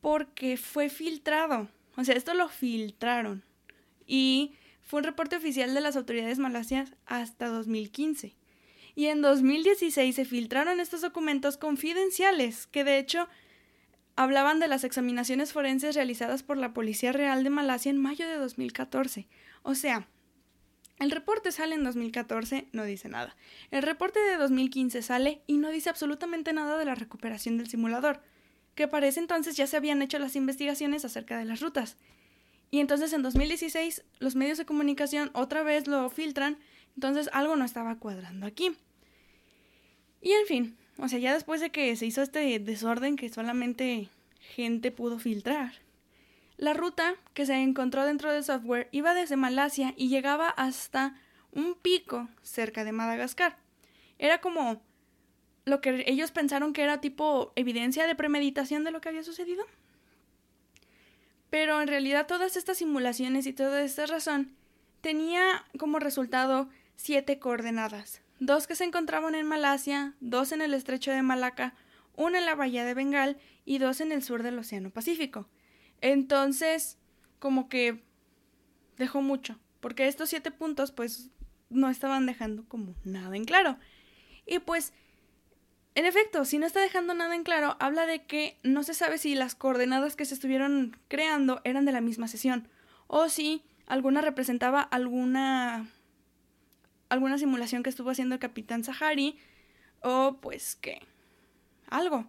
[0.00, 1.68] porque fue filtrado.
[1.96, 3.42] O sea, esto lo filtraron.
[4.06, 8.34] Y fue un reporte oficial de las autoridades malasias hasta 2015.
[8.94, 13.28] Y en 2016 se filtraron estos documentos confidenciales, que de hecho
[14.16, 18.36] hablaban de las examinaciones forenses realizadas por la Policía Real de Malasia en mayo de
[18.36, 19.28] 2014.
[19.62, 20.08] O sea,
[20.98, 23.36] el reporte sale en 2014, no dice nada.
[23.70, 28.20] El reporte de 2015 sale y no dice absolutamente nada de la recuperación del simulador,
[28.78, 31.96] que para ese entonces ya se habían hecho las investigaciones acerca de las rutas.
[32.70, 36.58] Y entonces en 2016 los medios de comunicación otra vez lo filtran,
[36.94, 38.76] entonces algo no estaba cuadrando aquí.
[40.22, 44.10] Y en fin, o sea, ya después de que se hizo este desorden que solamente
[44.38, 45.72] gente pudo filtrar,
[46.56, 51.74] la ruta que se encontró dentro del software iba desde Malasia y llegaba hasta un
[51.74, 53.58] pico cerca de Madagascar.
[54.20, 54.80] Era como
[55.68, 59.64] lo que ellos pensaron que era tipo evidencia de premeditación de lo que había sucedido.
[61.50, 64.54] Pero en realidad todas estas simulaciones y toda esta razón
[65.00, 68.22] tenía como resultado siete coordenadas.
[68.40, 71.74] Dos que se encontraban en Malasia, dos en el estrecho de Malaca,
[72.16, 75.48] una en la bahía de Bengal y dos en el sur del Océano Pacífico.
[76.00, 76.98] Entonces,
[77.38, 78.02] como que
[78.96, 81.30] dejó mucho, porque estos siete puntos pues
[81.70, 83.78] no estaban dejando como nada en claro.
[84.46, 84.92] Y pues,
[85.98, 89.18] en efecto, si no está dejando nada en claro, habla de que no se sabe
[89.18, 92.68] si las coordenadas que se estuvieron creando eran de la misma sesión,
[93.08, 95.88] o si alguna representaba alguna
[97.08, 99.38] alguna simulación que estuvo haciendo el capitán Sahari,
[100.00, 101.00] o pues que
[101.88, 102.28] algo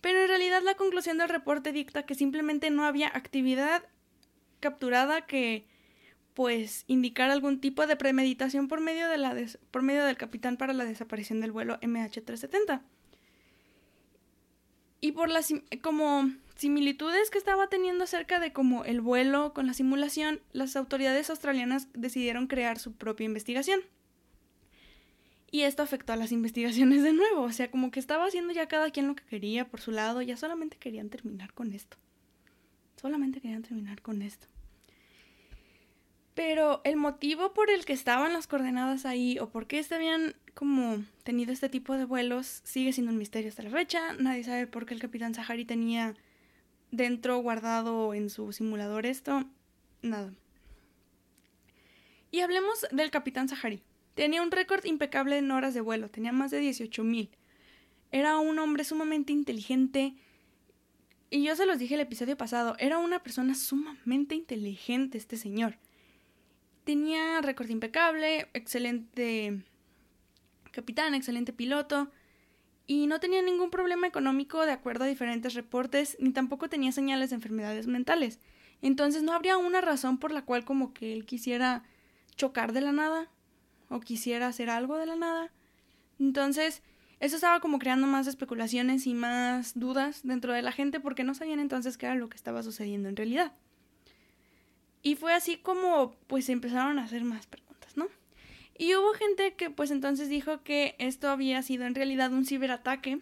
[0.00, 3.84] pero en realidad la conclusión del reporte dicta que simplemente no había actividad
[4.60, 5.66] capturada que
[6.34, 9.34] pues indicara algún tipo de premeditación por medio, de la
[9.70, 12.82] por medio del capitán para la desaparición del vuelo MH370.
[15.04, 19.74] Y por las como similitudes que estaba teniendo acerca de como el vuelo con la
[19.74, 23.80] simulación, las autoridades australianas decidieron crear su propia investigación.
[25.50, 27.42] Y esto afectó a las investigaciones de nuevo.
[27.42, 30.22] O sea, como que estaba haciendo ya cada quien lo que quería por su lado.
[30.22, 31.98] Ya solamente querían terminar con esto.
[32.96, 34.46] Solamente querían terminar con esto.
[36.34, 41.04] Pero el motivo por el que estaban las coordenadas ahí o por qué habían como
[41.22, 44.14] tenido este tipo de vuelos sigue siendo un misterio hasta la fecha.
[44.14, 46.14] Nadie sabe por qué el capitán Sahari tenía
[46.90, 49.44] dentro guardado en su simulador esto.
[50.02, 50.32] Nada.
[52.32, 53.82] Y hablemos del capitán Sahari.
[54.14, 57.30] Tenía un récord impecable en horas de vuelo, tenía más de 18.000.
[58.10, 60.14] Era un hombre sumamente inteligente
[61.30, 65.78] y yo se los dije el episodio pasado, era una persona sumamente inteligente este señor.
[66.84, 69.64] Tenía récord impecable, excelente
[70.70, 72.10] capitán, excelente piloto,
[72.86, 77.30] y no tenía ningún problema económico de acuerdo a diferentes reportes, ni tampoco tenía señales
[77.30, 78.38] de enfermedades mentales.
[78.82, 81.84] Entonces no habría una razón por la cual como que él quisiera
[82.36, 83.30] chocar de la nada
[83.88, 85.52] o quisiera hacer algo de la nada.
[86.18, 86.82] Entonces,
[87.20, 91.34] eso estaba como creando más especulaciones y más dudas dentro de la gente porque no
[91.34, 93.52] sabían entonces qué era lo que estaba sucediendo en realidad.
[95.04, 98.08] Y fue así como pues empezaron a hacer más preguntas, ¿no?
[98.76, 103.20] Y hubo gente que pues entonces dijo que esto había sido en realidad un ciberataque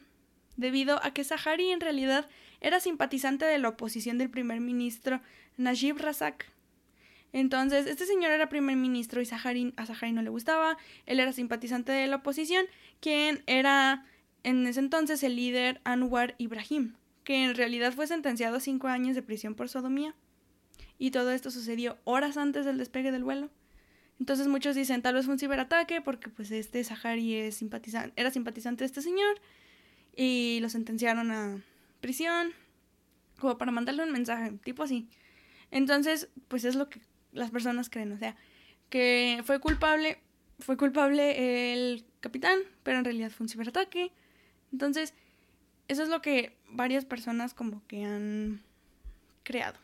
[0.56, 2.28] debido a que Sahari en realidad
[2.60, 5.20] era simpatizante de la oposición del primer ministro
[5.56, 6.46] Najib Razak.
[7.32, 11.90] Entonces, este señor era primer ministro y a Sahari no le gustaba, él era simpatizante
[11.90, 12.66] de la oposición,
[13.00, 14.06] quien era
[14.44, 19.16] en ese entonces el líder Anwar Ibrahim, que en realidad fue sentenciado a cinco años
[19.16, 20.14] de prisión por sodomía.
[21.02, 23.50] Y todo esto sucedió horas antes del despegue del vuelo.
[24.20, 28.30] Entonces muchos dicen tal vez fue un ciberataque porque pues este Sahari es simpatizante, era
[28.30, 29.40] simpatizante de este señor
[30.14, 31.60] y lo sentenciaron a
[32.00, 32.52] prisión
[33.40, 35.08] como para mandarle un mensaje, tipo así.
[35.72, 37.00] Entonces, pues es lo que
[37.32, 38.36] las personas creen, o sea,
[38.88, 40.20] que fue culpable,
[40.60, 44.12] fue culpable el capitán, pero en realidad fue un ciberataque.
[44.70, 45.14] Entonces,
[45.88, 48.62] eso es lo que varias personas como que han
[49.42, 49.81] creado.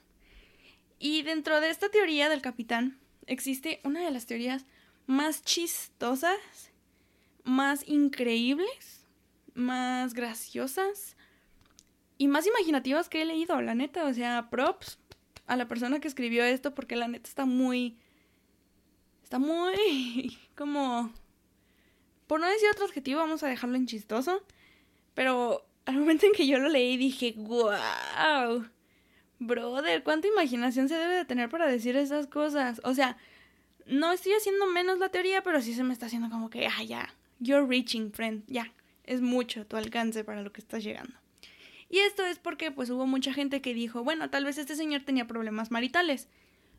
[0.98, 4.66] Y dentro de esta teoría del capitán, existe una de las teorías
[5.06, 6.38] más chistosas,
[7.44, 9.06] más increíbles,
[9.54, 11.16] más graciosas
[12.16, 14.04] y más imaginativas que he leído, la neta.
[14.06, 14.98] O sea, props
[15.46, 17.96] a la persona que escribió esto porque la neta está muy...
[19.22, 20.38] Está muy...
[20.56, 21.12] como...
[22.26, 24.42] Por no decir otro adjetivo, vamos a dejarlo en chistoso.
[25.14, 28.66] Pero al momento en que yo lo leí dije, wow.
[29.38, 32.80] Brother, ¿cuánta imaginación se debe de tener para decir esas cosas?
[32.84, 33.16] O sea,
[33.86, 36.82] no estoy haciendo menos la teoría, pero sí se me está haciendo como que, ah,
[36.82, 38.72] ya, you're reaching, friend, ya,
[39.04, 41.14] es mucho tu alcance para lo que estás llegando.
[41.88, 45.02] Y esto es porque pues hubo mucha gente que dijo, bueno, tal vez este señor
[45.04, 46.28] tenía problemas maritales,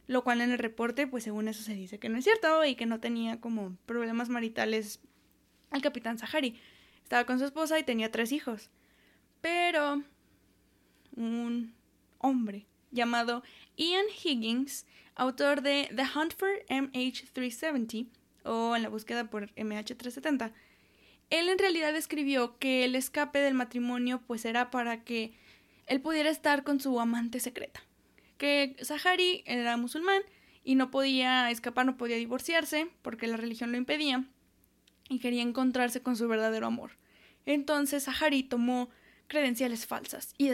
[0.05, 2.75] lo cual en el reporte pues según eso se dice que no es cierto y
[2.75, 4.99] que no tenía como problemas maritales
[5.71, 6.59] al capitán Sahari.
[7.03, 8.69] Estaba con su esposa y tenía tres hijos.
[9.41, 10.03] Pero
[11.15, 11.73] un
[12.19, 13.43] hombre llamado
[13.75, 18.07] Ian Higgins, autor de The Hunt for MH370
[18.43, 20.53] o En la búsqueda por MH370,
[21.29, 25.33] él en realidad escribió que el escape del matrimonio pues era para que
[25.85, 27.83] él pudiera estar con su amante secreta.
[28.37, 30.21] Que Sahari era musulmán
[30.63, 34.25] y no podía escapar, no podía divorciarse porque la religión lo impedía
[35.09, 36.91] y quería encontrarse con su verdadero amor.
[37.45, 38.89] Entonces Sahari tomó
[39.27, 40.47] credenciales falsas y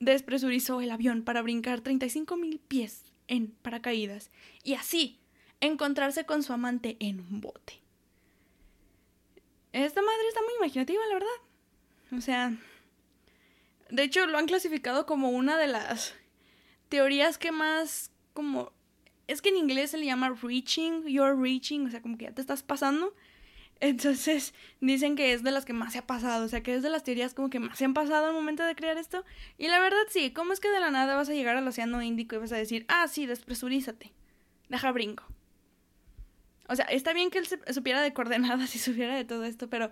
[0.00, 4.30] despresurizó el avión para brincar 35.000 pies en paracaídas
[4.64, 5.20] y así
[5.60, 7.80] encontrarse con su amante en un bote.
[9.72, 12.16] Esta madre está muy imaginativa, la verdad.
[12.16, 12.56] O sea,
[13.90, 16.14] de hecho lo han clasificado como una de las
[16.88, 18.72] teorías que más como
[19.28, 22.32] es que en inglés se le llama reaching, you're reaching, o sea, como que ya
[22.32, 23.14] te estás pasando.
[23.80, 26.82] Entonces dicen que es de las que más se ha pasado, o sea, que es
[26.82, 29.24] de las teorías como que más se han pasado al momento de crear esto.
[29.56, 32.02] Y la verdad sí, ¿cómo es que de la nada vas a llegar al Océano
[32.02, 34.12] Índico y vas a decir, ah, sí, despresurízate,
[34.68, 35.24] deja brinco?
[36.68, 39.90] O sea, está bien que él supiera de coordenadas y supiera de todo esto, pero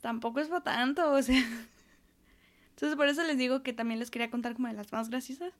[0.00, 1.40] tampoco es para tanto, o sea.
[2.70, 5.52] Entonces por eso les digo que también les quería contar como de las más graciosas.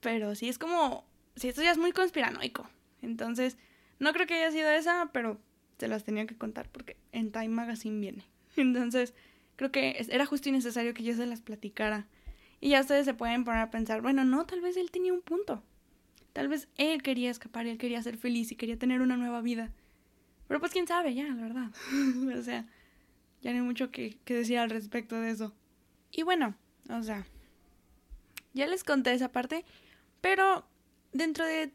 [0.00, 1.04] Pero sí es como,
[1.36, 2.68] sí, esto ya es muy conspiranoico.
[3.02, 3.56] Entonces,
[3.98, 5.38] no creo que haya sido esa, pero
[5.78, 8.24] se las tenía que contar porque en Time Magazine viene.
[8.56, 9.14] Entonces,
[9.56, 12.06] creo que era justo y necesario que yo se las platicara.
[12.60, 15.20] Y ya ustedes se pueden poner a pensar, bueno, no, tal vez él tenía un
[15.20, 15.62] punto.
[16.32, 19.72] Tal vez él quería escapar, él quería ser feliz y quería tener una nueva vida.
[20.48, 21.70] Pero pues quién sabe, ya, la verdad.
[22.38, 22.66] o sea,
[23.42, 25.54] ya no hay mucho que, que decir al respecto de eso.
[26.10, 26.54] Y bueno,
[26.88, 27.26] o sea,
[28.54, 29.64] ya les conté esa parte,
[30.20, 30.66] pero
[31.12, 31.72] dentro de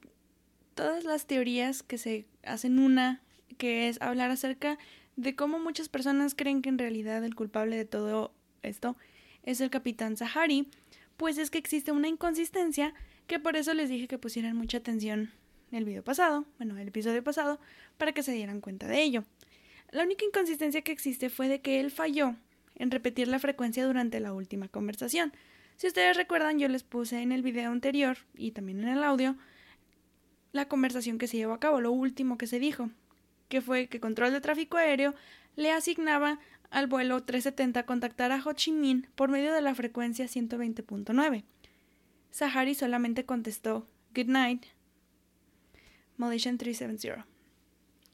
[0.74, 3.22] todas las teorías que se hacen una,
[3.58, 4.78] que es hablar acerca
[5.16, 8.34] de cómo muchas personas creen que en realidad el culpable de todo
[8.64, 8.96] esto
[9.44, 10.70] es el capitán Sahari,
[11.18, 12.94] pues es que existe una inconsistencia
[13.28, 15.32] que por eso les dije que pusieran mucha atención
[15.72, 17.60] en el video pasado, bueno, el episodio pasado,
[17.98, 19.24] para que se dieran cuenta de ello.
[19.92, 22.36] La única inconsistencia que existe fue de que él falló
[22.76, 25.34] en repetir la frecuencia durante la última conversación.
[25.76, 29.38] Si ustedes recuerdan, yo les puse en el video anterior y también en el audio
[30.52, 32.90] la conversación que se llevó a cabo, lo último que se dijo,
[33.52, 35.14] que fue que control de tráfico aéreo
[35.58, 36.40] le asignaba
[36.72, 41.44] al vuelo 370 contactar a Ho Chi Minh por medio de la frecuencia 120.9.
[42.32, 43.86] Sahari solamente contestó
[44.16, 44.66] Good night,
[46.16, 47.28] Malaysian 370.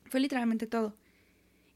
[0.06, 0.96] Fue literalmente todo.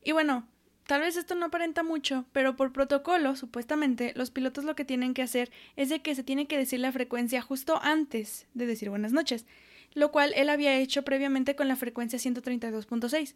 [0.04, 0.48] Y bueno,
[0.88, 5.14] tal vez esto no aparenta mucho, pero por protocolo, supuestamente, los pilotos lo que tienen
[5.14, 8.90] que hacer es de que se tiene que decir la frecuencia justo antes de decir
[8.90, 9.46] buenas noches,
[9.94, 13.36] lo cual él había hecho previamente con la frecuencia 132.6.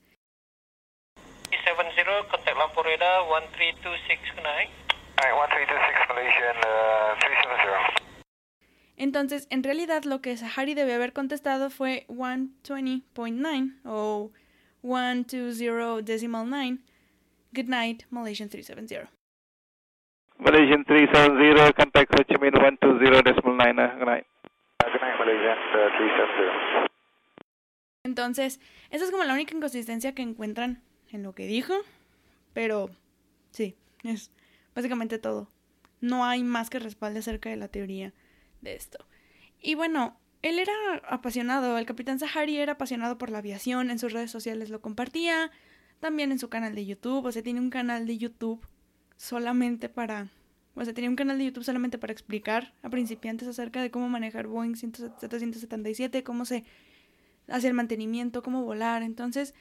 [2.06, 4.70] 70, contact Lampur Radar 1326, good night.
[5.18, 8.06] Alright, 1326 Malaysian uh, 370.
[8.97, 14.32] Entonces, en realidad lo que Sahari debe haber contestado fue 120.9 o
[14.84, 16.80] 120.9.
[17.53, 19.10] Good night, Malaysian 370.
[20.38, 24.28] Malaysian 370, contact Ho Chi Minh 120.9, uh, good night.
[24.84, 26.88] Uh, good night, Malaysian uh, 370.
[28.03, 28.60] Entonces,
[28.91, 31.74] esa es como la única inconsistencia que encuentran en lo que dijo,
[32.56, 32.89] pero
[33.51, 34.32] sí, es
[34.74, 35.51] básicamente todo.
[35.99, 38.14] No hay más que respalde acerca de la teoría
[38.62, 39.06] de esto.
[39.62, 40.72] Y bueno, él era
[41.10, 45.51] apasionado, el capitán Sahari era apasionado por la aviación, en sus redes sociales lo compartía,
[45.99, 48.66] también en su canal de YouTube, o sea, tiene un canal de YouTube
[49.18, 50.30] solamente para,
[50.76, 54.08] o sea, tenía un canal de YouTube solamente para explicar a principiantes acerca de cómo
[54.08, 56.64] manejar Boeing 777, cómo se
[57.49, 59.53] hace el mantenimiento, cómo volar, entonces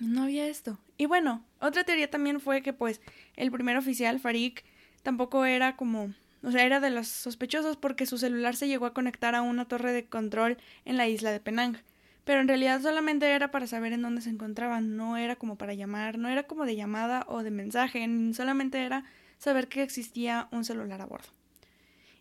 [0.00, 0.78] no había esto.
[0.96, 3.00] Y bueno, otra teoría también fue que pues
[3.36, 4.64] el primer oficial, Farik,
[5.02, 8.94] tampoco era como o sea, era de los sospechosos porque su celular se llegó a
[8.94, 11.78] conectar a una torre de control en la isla de Penang.
[12.24, 15.74] Pero en realidad solamente era para saber en dónde se encontraban, no era como para
[15.74, 19.04] llamar, no era como de llamada o de mensaje, solamente era
[19.38, 21.28] saber que existía un celular a bordo.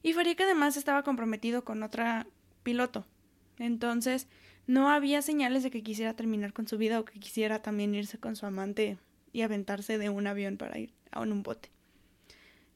[0.02, 2.26] Y Farik además estaba comprometido con otra
[2.64, 3.06] piloto.
[3.60, 4.28] Entonces,
[4.68, 8.20] no había señales de que quisiera terminar con su vida o que quisiera también irse
[8.20, 8.98] con su amante
[9.32, 11.72] y aventarse de un avión para ir a un bote.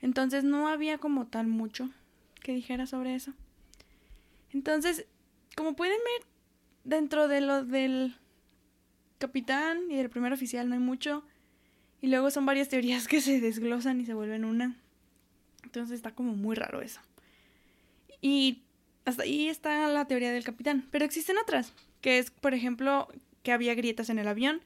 [0.01, 1.89] Entonces no había como tal mucho
[2.41, 3.33] que dijera sobre eso.
[4.51, 5.05] Entonces,
[5.55, 6.27] como pueden ver,
[6.83, 8.15] dentro de lo del
[9.19, 11.23] capitán y del primer oficial no hay mucho.
[12.01, 14.77] Y luego son varias teorías que se desglosan y se vuelven una.
[15.63, 16.99] Entonces está como muy raro eso.
[18.21, 18.63] Y
[19.06, 20.88] hasta ahí está la teoría del capitán.
[20.91, 23.08] Pero existen otras, que es, por ejemplo,
[23.43, 24.62] que había grietas en el avión,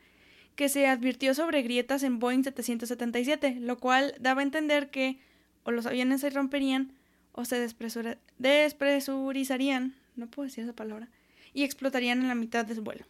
[0.55, 5.19] que se advirtió sobre grietas en Boeing 777, lo cual daba a entender que
[5.63, 6.93] o los aviones se romperían
[7.33, 11.09] o se despresurizarían, no puedo decir esa palabra,
[11.53, 13.05] y explotarían en la mitad de su vuelo.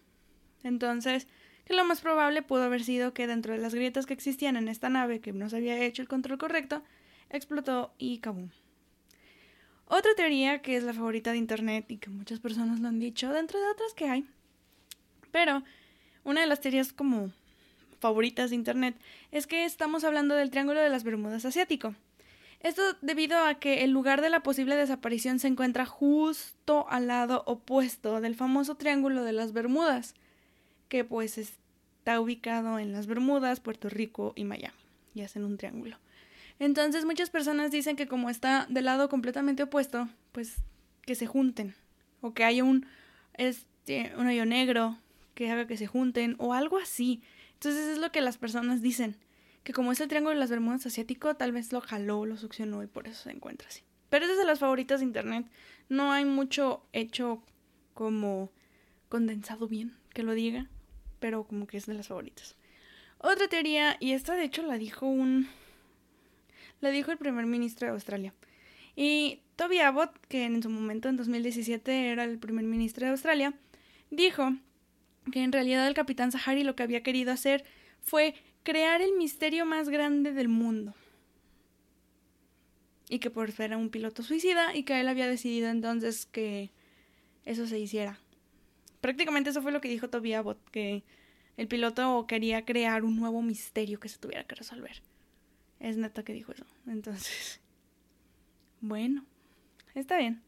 [0.64, 1.28] Entonces,
[1.66, 4.68] que lo más probable pudo haber sido que dentro de las grietas que existían en
[4.68, 6.82] esta nave que no se había hecho el control correcto,
[7.30, 8.50] explotó y cabum.
[9.88, 13.32] Otra teoría que es la favorita de Internet y que muchas personas lo han dicho,
[13.32, 14.26] dentro de otras que hay,
[15.32, 15.64] pero
[16.24, 17.30] una de las teorías como
[18.00, 18.96] favoritas de Internet
[19.32, 21.94] es que estamos hablando del Triángulo de las Bermudas asiático.
[22.62, 27.44] Esto debido a que el lugar de la posible desaparición se encuentra justo al lado
[27.46, 30.16] opuesto del famoso Triángulo de las Bermudas,
[30.90, 34.74] que pues está ubicado en las Bermudas, Puerto Rico y Miami,
[35.14, 35.98] y hacen un triángulo.
[36.60, 40.56] Entonces muchas personas dicen que como está del lado completamente opuesto, pues
[41.02, 41.76] que se junten,
[42.22, 42.86] o que haya un,
[43.34, 44.98] este, un hoyo negro
[45.34, 47.22] que haga que se junten, o algo así.
[47.54, 49.18] Entonces es lo que las personas dicen
[49.64, 52.84] que como es el Triángulo de las Bermudas asiático, tal vez lo jaló, lo succionó
[52.84, 53.82] y por eso se encuentra así.
[54.10, 55.48] Pero es de las favoritas de internet.
[55.90, 57.44] No hay mucho hecho
[57.94, 58.52] como
[59.10, 60.70] condensado bien, que lo diga,
[61.20, 62.56] pero como que es de las favoritas.
[63.18, 65.50] Otra teoría, y esta de hecho la dijo un...
[66.82, 68.34] la dijo el primer ministro de Australia.
[68.96, 73.54] Y Toby Abbott, que en su momento, en 2017, era el primer ministro de Australia,
[74.10, 74.54] dijo
[75.32, 77.64] que en realidad el capitán Sahari lo que había querido hacer
[78.02, 80.94] fue crear el misterio más grande del mundo.
[83.10, 86.72] Y que por ser un piloto suicida y que él había decidido entonces que
[87.46, 88.20] eso se hiciera.
[89.02, 91.04] Prácticamente eso fue lo que dijo Toby Abbott, que
[91.58, 95.02] el piloto quería crear un nuevo misterio que se tuviera que resolver.
[95.86, 96.66] Es neta que dijo eso.
[96.88, 97.62] Entonces,
[98.82, 99.24] bueno,
[99.94, 100.42] está bien.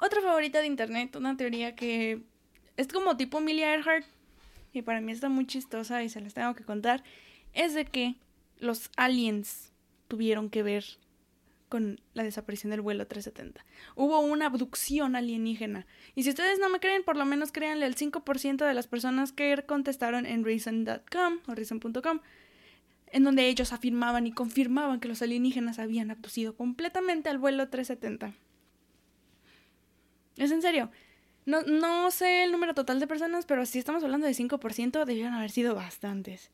[0.00, 2.22] Otra favorita de internet, una teoría que
[2.76, 4.06] es como tipo Amelia Earhart,
[4.72, 7.02] y para mí está muy chistosa y se las tengo que contar,
[7.52, 8.14] es de que
[8.58, 9.72] los aliens
[10.06, 10.84] tuvieron que ver
[11.68, 13.66] con la desaparición del vuelo 370.
[13.96, 15.84] Hubo una abducción alienígena.
[16.14, 19.32] Y si ustedes no me creen, por lo menos créanle al 5% de las personas
[19.32, 22.20] que contestaron en reason.com o reason.com,
[23.12, 28.34] en donde ellos afirmaban y confirmaban que los alienígenas habían abducido completamente al vuelo 370.
[30.36, 30.90] Es en serio.
[31.44, 35.34] No, no sé el número total de personas, pero si estamos hablando de 5%, debieron
[35.34, 36.50] haber sido bastantes.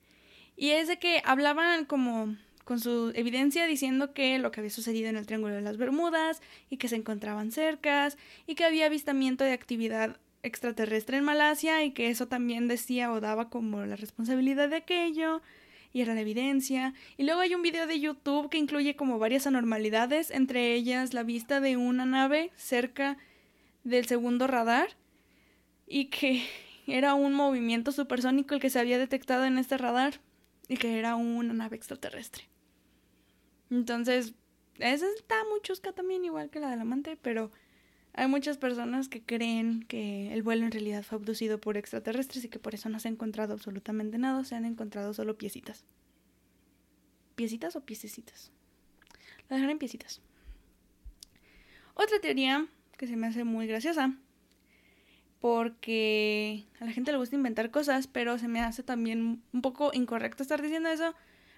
[0.57, 5.09] Y es de que hablaban como con su evidencia diciendo que lo que había sucedido
[5.09, 9.45] en el Triángulo de las Bermudas y que se encontraban cercas y que había avistamiento
[9.45, 14.69] de actividad extraterrestre en Malasia y que eso también decía o daba como la responsabilidad
[14.69, 15.41] de aquello
[15.93, 16.95] y era la evidencia.
[17.17, 21.23] Y luego hay un video de YouTube que incluye como varias anormalidades, entre ellas la
[21.23, 23.17] vista de una nave cerca
[23.85, 24.97] del segundo radar
[25.87, 26.47] y que
[26.87, 30.21] era un movimiento supersónico el que se había detectado en este radar
[30.69, 32.45] y que era una nave extraterrestre.
[33.71, 34.35] Entonces,
[34.79, 37.51] esa está muy chusca también, igual que la del amante, pero
[38.19, 42.49] hay muchas personas que creen que el vuelo en realidad fue abducido por extraterrestres y
[42.49, 45.85] que por eso no se ha encontrado absolutamente nada, se han encontrado solo piecitas.
[47.37, 48.51] ¿Piecitas o piececitas?
[49.49, 50.21] La dejaré en piecitas.
[51.95, 52.67] Otra teoría
[52.97, 54.17] que se me hace muy graciosa
[55.39, 59.93] porque a la gente le gusta inventar cosas, pero se me hace también un poco
[59.95, 61.15] incorrecto estar diciendo eso,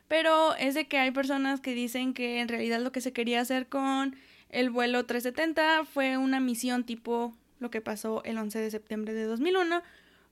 [0.09, 3.41] pero es de que hay personas que dicen que en realidad lo que se quería
[3.41, 4.15] hacer con
[4.51, 9.25] el vuelo 370 fue una misión tipo lo que pasó el 11 de septiembre de
[9.25, 9.83] 2001,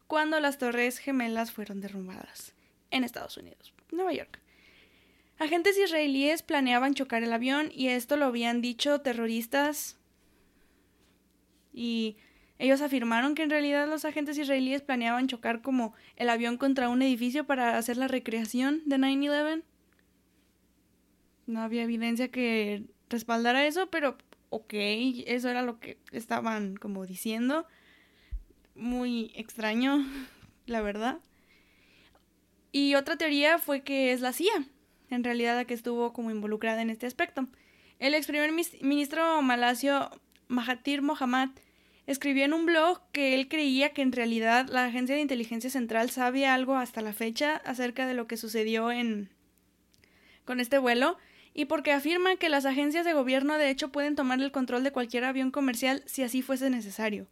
[0.06, 2.54] cuando las Torres Gemelas fueron derrumbadas
[2.90, 4.40] en Estados Unidos, Nueva York.
[5.38, 9.96] Agentes israelíes planeaban chocar el avión y esto lo habían dicho terroristas
[11.72, 12.16] y
[12.58, 17.02] ellos afirmaron que en realidad los agentes israelíes planeaban chocar como el avión contra un
[17.02, 19.62] edificio para hacer la recreación de 9-11.
[21.46, 24.16] No había evidencia que respaldara eso, pero
[24.50, 24.74] ok,
[25.26, 27.66] eso era lo que estaban como diciendo.
[28.74, 30.04] Muy extraño,
[30.66, 31.18] la verdad.
[32.72, 34.66] Y otra teoría fue que es la CIA,
[35.10, 37.48] en realidad la que estuvo como involucrada en este aspecto.
[37.98, 40.10] El ex primer ministro malasio
[40.48, 41.50] Mahathir Mohamad
[42.06, 46.10] escribió en un blog que él creía que en realidad la Agencia de Inteligencia Central
[46.10, 49.30] sabe algo hasta la fecha acerca de lo que sucedió en
[50.44, 51.18] con este vuelo
[51.58, 54.92] y porque afirma que las agencias de gobierno de hecho pueden tomar el control de
[54.92, 57.26] cualquier avión comercial si así fuese necesario.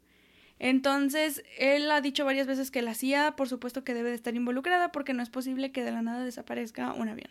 [0.59, 4.35] Entonces, él ha dicho varias veces que la CIA, por supuesto que debe de estar
[4.35, 7.31] involucrada porque no es posible que de la nada desaparezca un avión.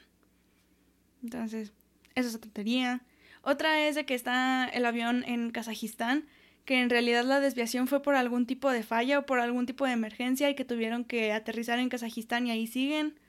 [1.21, 1.73] Entonces,
[2.13, 3.01] esa es otra teoría.
[3.41, 6.23] Otra es de que está el avión en Kazajistán
[6.63, 9.85] que en realidad la desviación fue por algún tipo de falla o por algún tipo
[9.85, 13.19] de emergencia y que tuvieron que aterrizar en Kazajistán y ahí siguen.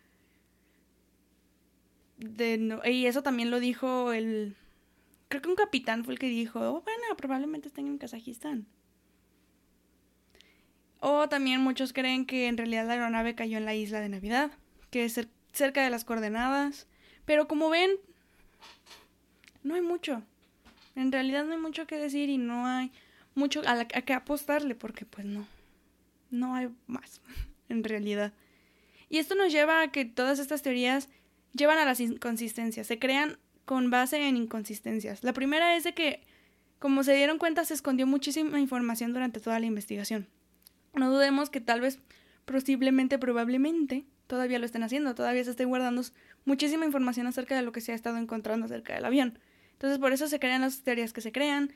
[2.19, 4.57] Y eso también lo dijo el...
[5.29, 8.67] Creo que un capitán fue el que dijo, oh, bueno, probablemente estén en Kazajistán.
[11.01, 14.51] O también muchos creen que en realidad la aeronave cayó en la isla de Navidad,
[14.91, 15.21] que es
[15.53, 16.87] cerca de las coordenadas.
[17.25, 17.91] Pero como ven,
[19.63, 20.23] no hay mucho.
[20.95, 22.93] En realidad no hay mucho que decir y no hay
[23.35, 25.47] mucho a, la, que apostarle porque pues no,
[26.31, 27.21] no hay más
[27.69, 28.33] en realidad.
[29.09, 31.09] Y esto nos lleva a que todas estas teorías
[31.57, 35.25] llevan a las inconsistencias, se crean con base en inconsistencias.
[35.25, 36.23] La primera es de que,
[36.79, 40.29] como se dieron cuenta, se escondió muchísima información durante toda la investigación.
[40.95, 41.99] No dudemos que tal vez,
[42.45, 46.03] posiblemente, probablemente, todavía lo estén haciendo, todavía se esté guardando
[46.45, 49.39] muchísima información acerca de lo que se ha estado encontrando acerca del avión.
[49.73, 51.73] Entonces, por eso se crean las teorías que se crean,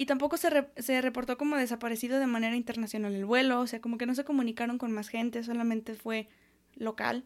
[0.00, 3.98] y tampoco se, se reportó como desaparecido de manera internacional el vuelo, o sea, como
[3.98, 6.30] que no se comunicaron con más gente, solamente fue
[6.74, 7.24] local.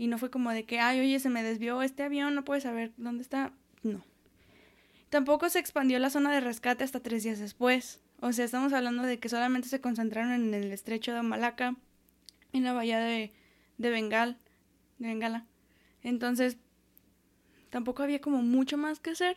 [0.00, 2.62] Y no fue como de que, ay, oye, se me desvió este avión, no puedes
[2.62, 3.52] saber dónde está.
[3.82, 4.02] No.
[5.10, 8.00] Tampoco se expandió la zona de rescate hasta tres días después.
[8.20, 11.76] O sea, estamos hablando de que solamente se concentraron en el estrecho de Malaca,
[12.54, 13.34] en la bahía de,
[13.76, 14.38] de Bengal,
[14.96, 15.44] de Bengala.
[16.02, 16.56] Entonces,
[17.68, 19.36] tampoco había como mucho más que hacer.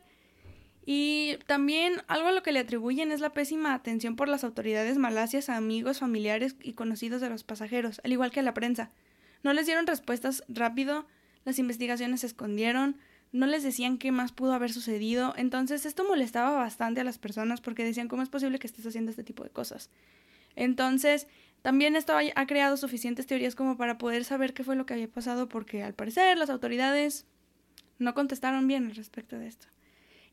[0.86, 4.98] Y también algo a lo que le atribuyen es la pésima atención por las autoridades
[4.98, 8.92] malasias a amigos, familiares y conocidos de los pasajeros, al igual que a la prensa.
[9.44, 11.06] No les dieron respuestas rápido,
[11.46, 12.98] las investigaciones se escondieron,
[13.32, 17.62] no les decían qué más pudo haber sucedido, entonces esto molestaba bastante a las personas
[17.62, 19.90] porque decían cómo es posible que estés haciendo este tipo de cosas.
[20.56, 21.28] Entonces,
[21.62, 25.08] también esto ha creado suficientes teorías como para poder saber qué fue lo que había
[25.08, 27.26] pasado porque al parecer las autoridades
[28.00, 29.68] no contestaron bien al respecto de esto.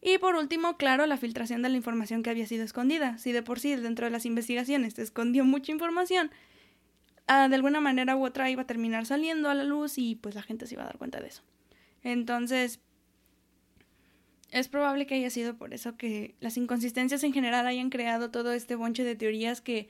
[0.02, 3.18] Y por último, claro, la filtración de la información que había sido escondida.
[3.18, 6.30] Si de por sí dentro de las investigaciones se escondió mucha información,
[7.30, 10.34] ah, de alguna manera u otra iba a terminar saliendo a la luz y pues
[10.34, 11.42] la gente se iba a dar cuenta de eso.
[12.02, 12.80] Entonces,
[14.50, 18.52] es probable que haya sido por eso que las inconsistencias en general hayan creado todo
[18.52, 19.88] este bonche de teorías que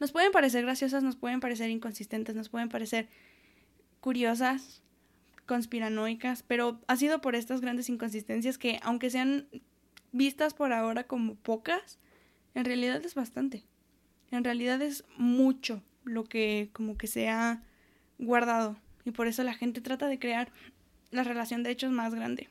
[0.00, 3.08] nos pueden parecer graciosas, nos pueden parecer inconsistentes, nos pueden parecer
[4.00, 4.82] curiosas,
[5.46, 9.46] conspiranoicas, pero ha sido por estas grandes inconsistencias que, aunque sean
[10.10, 12.00] vistas por ahora como pocas,
[12.54, 13.64] en realidad es bastante.
[14.32, 17.62] En realidad es mucho lo que como que se ha
[18.18, 20.50] guardado Y por eso la gente trata de crear
[21.10, 22.48] la relación de hechos más grande.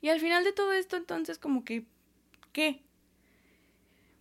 [0.00, 1.84] Y al final de todo esto, entonces, como que,
[2.52, 2.80] ¿qué?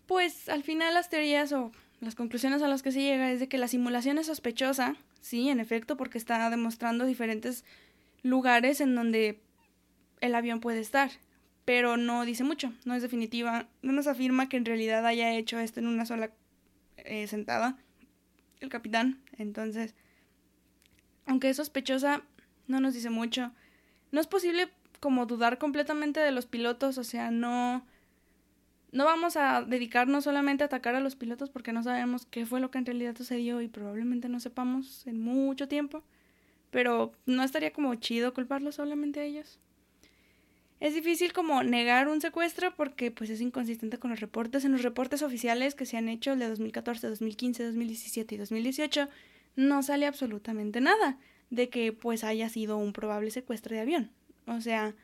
[0.07, 3.47] Pues al final las teorías o las conclusiones a las que se llega es de
[3.47, 7.63] que la simulación es sospechosa, sí, en efecto, porque está demostrando diferentes
[8.23, 9.39] lugares en donde
[10.21, 11.11] el avión puede estar,
[11.65, 15.59] pero no dice mucho, no es definitiva, no nos afirma que en realidad haya hecho
[15.59, 16.31] esto en una sola
[17.05, 17.77] eh, sentada
[18.59, 19.95] el capitán, entonces,
[21.25, 22.23] aunque es sospechosa,
[22.67, 23.51] no nos dice mucho.
[24.11, 27.85] No es posible como dudar completamente de los pilotos, o sea, no
[28.95, 32.61] no vamos a dedicarnos solamente a atacar a los pilotos porque no sabemos qué fue
[32.61, 36.01] lo que en realidad sucedió y probablemente no sepamos en mucho tiempo,
[36.71, 39.59] pero no estaría como chido culparlos solamente a ellos.
[40.79, 44.65] Es difícil como negar un secuestro porque pues es inconsistente con los reportes.
[44.65, 49.07] En los reportes oficiales que se han hecho el de 2014, 2015, 2017 y 2018
[49.55, 51.17] no sale absolutamente nada
[51.49, 54.11] de que pues haya sido un probable secuestro de avión.
[54.47, 54.95] O sea,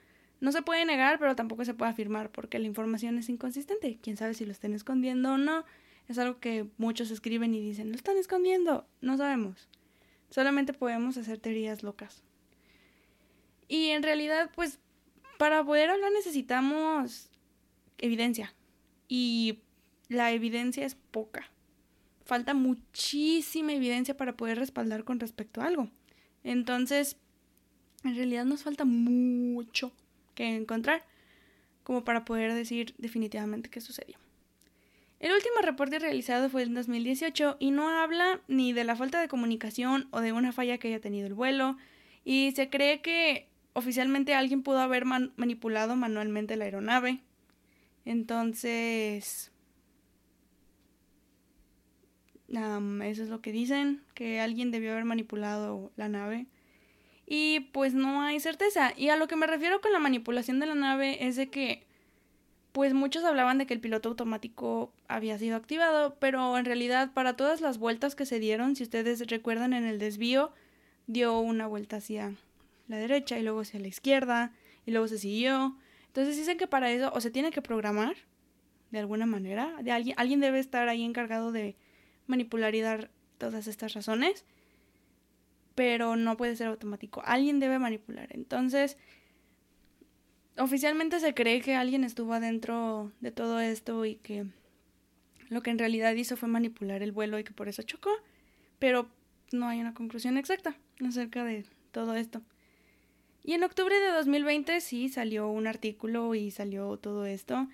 [0.41, 3.97] no se puede negar, pero tampoco se puede afirmar porque la información es inconsistente.
[4.01, 5.63] Quién sabe si lo estén escondiendo o no.
[6.09, 8.85] Es algo que muchos escriben y dicen, lo están escondiendo.
[8.99, 9.69] No sabemos.
[10.29, 12.23] Solamente podemos hacer teorías locas.
[13.67, 14.79] Y en realidad, pues,
[15.41, 17.31] para poder hablar necesitamos
[17.97, 18.53] evidencia.
[19.07, 19.57] Y
[20.07, 21.49] la evidencia es poca.
[22.25, 25.89] Falta muchísima evidencia para poder respaldar con respecto a algo.
[26.43, 27.17] Entonces,
[28.03, 29.91] en realidad nos falta mucho
[30.35, 31.07] que encontrar
[31.83, 34.17] como para poder decir definitivamente qué sucedió.
[35.19, 39.27] El último reporte realizado fue en 2018 y no habla ni de la falta de
[39.27, 41.77] comunicación o de una falla que haya tenido el vuelo
[42.23, 47.21] y se cree que oficialmente alguien pudo haber manipulado manualmente la aeronave.
[48.05, 49.51] Entonces,
[52.49, 56.47] eso es lo que dicen, que alguien debió haber manipulado la nave
[57.25, 58.93] y pues no hay certeza.
[58.97, 61.85] Y a lo que me refiero con la manipulación de la nave es de que
[62.73, 67.35] pues muchos hablaban de que el piloto automático había sido activado, pero en realidad para
[67.35, 70.51] todas las vueltas que se dieron, si ustedes recuerdan en el desvío,
[71.07, 72.33] dio una vuelta hacia
[72.91, 74.53] la derecha y luego hacia la izquierda
[74.85, 75.77] y luego se siguió.
[76.07, 78.15] Entonces dicen que para eso o se tiene que programar
[78.91, 81.77] de alguna manera, de alguien, alguien debe estar ahí encargado de
[82.27, 84.45] manipular y dar todas estas razones
[85.75, 87.21] pero no puede ser automático.
[87.25, 88.27] Alguien debe manipular.
[88.31, 88.97] Entonces,
[90.57, 94.45] oficialmente se cree que alguien estuvo adentro de todo esto y que
[95.49, 98.11] lo que en realidad hizo fue manipular el vuelo y que por eso chocó,
[98.79, 99.09] pero
[99.51, 102.41] no hay una conclusión exacta acerca de todo esto.
[103.43, 107.67] Y en octubre de 2020 sí salió un artículo y salió todo esto.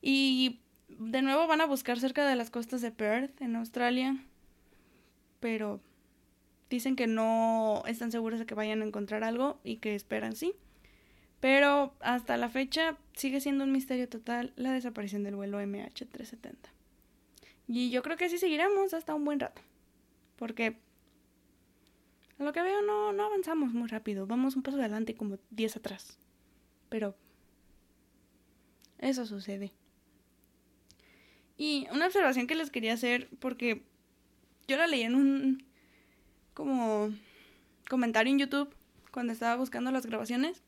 [0.00, 4.16] Y de nuevo van a buscar cerca de las costas de Perth, en Australia.
[5.40, 5.80] Pero
[6.70, 10.54] dicen que no están seguros de que vayan a encontrar algo y que esperan sí.
[11.40, 16.54] Pero hasta la fecha sigue siendo un misterio total la desaparición del vuelo MH370.
[17.68, 19.60] Y yo creo que así seguiremos hasta un buen rato.
[20.36, 20.76] Porque
[22.38, 24.26] a lo que veo no, no avanzamos muy rápido.
[24.26, 26.18] Vamos un paso adelante como 10 atrás.
[26.88, 27.16] Pero
[28.98, 29.72] eso sucede.
[31.56, 33.82] Y una observación que les quería hacer, porque
[34.68, 35.64] yo la leí en un
[36.54, 37.10] como
[37.88, 38.74] comentario en YouTube
[39.10, 40.62] cuando estaba buscando las grabaciones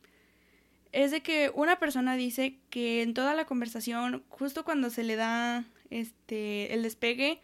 [0.93, 5.17] es de que una persona dice que en toda la conversación, justo cuando se le
[5.17, 7.41] da este el despegue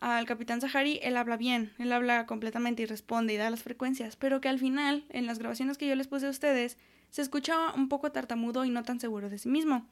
[0.00, 4.16] al capitán Sahari, él habla bien, él habla completamente y responde y da las frecuencias,
[4.16, 6.78] pero que al final, en las grabaciones que yo les puse a ustedes,
[7.10, 9.86] se escuchaba un poco tartamudo y no tan seguro de sí mismo.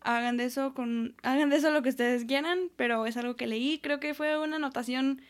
[0.00, 3.46] Hagan de eso con hagan de eso lo que ustedes quieran, pero es algo que
[3.46, 5.20] leí, creo que fue una anotación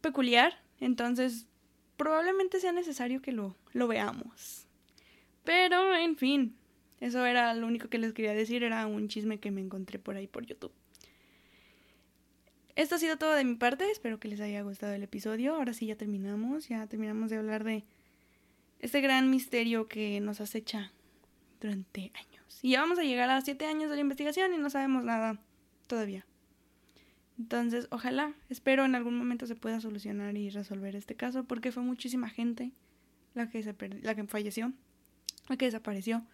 [0.00, 1.46] peculiar, entonces
[1.96, 4.66] probablemente sea necesario que lo, lo veamos.
[5.44, 6.56] Pero, en fin,
[7.00, 10.16] eso era lo único que les quería decir, era un chisme que me encontré por
[10.16, 10.72] ahí por YouTube.
[12.76, 15.54] Esto ha sido todo de mi parte, espero que les haya gustado el episodio.
[15.54, 17.84] Ahora sí ya terminamos, ya terminamos de hablar de
[18.80, 20.92] este gran misterio que nos acecha
[21.58, 22.60] durante años.
[22.60, 25.40] Y ya vamos a llegar a siete años de la investigación y no sabemos nada
[25.86, 26.26] todavía.
[27.38, 31.82] Entonces, ojalá, espero en algún momento se pueda solucionar y resolver este caso, porque fue
[31.82, 32.72] muchísima gente
[33.32, 34.74] la que, se la que falleció,
[35.48, 36.26] la que desapareció.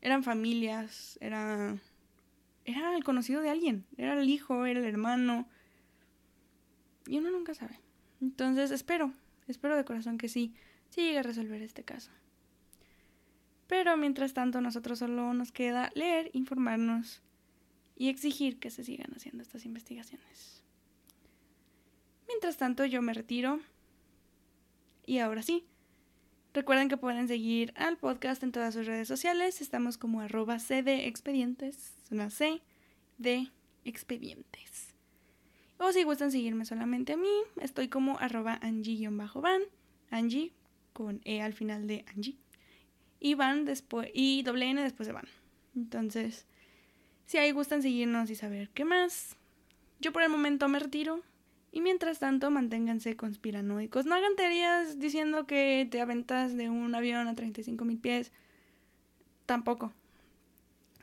[0.00, 1.76] Eran familias, era,
[2.64, 5.46] era el conocido de alguien, era el hijo, era el hermano,
[7.06, 7.80] y uno nunca sabe.
[8.20, 9.12] Entonces, espero,
[9.46, 10.54] espero de corazón que sí,
[10.88, 12.10] sí llegue a resolver este caso.
[13.66, 17.22] Pero mientras tanto, nosotros solo nos queda leer, informarnos
[17.96, 20.62] y exigir que se sigan haciendo estas investigaciones.
[22.28, 23.60] Mientras tanto, yo me retiro.
[25.06, 25.64] Y ahora sí.
[26.52, 29.60] Recuerden que pueden seguir al podcast en todas sus redes sociales.
[29.60, 31.94] Estamos como arroba C de expedientes.
[32.10, 32.62] Una C
[33.18, 33.50] de
[33.84, 34.93] expedientes.
[35.78, 39.62] O si gustan seguirme solamente a mí, estoy como arroba Angie-van.
[40.10, 40.52] Angie
[40.92, 42.36] con E al final de Angie.
[43.20, 44.10] Y van después.
[44.14, 45.26] Y doble N después de van.
[45.74, 46.46] Entonces,
[47.26, 49.36] si ahí gustan seguirnos y saber qué más.
[50.00, 51.22] Yo por el momento me retiro.
[51.72, 54.06] Y mientras tanto, manténganse conspiranoicos.
[54.06, 58.30] No hagan teorías diciendo que te aventas de un avión a 35 mil pies.
[59.44, 59.92] Tampoco.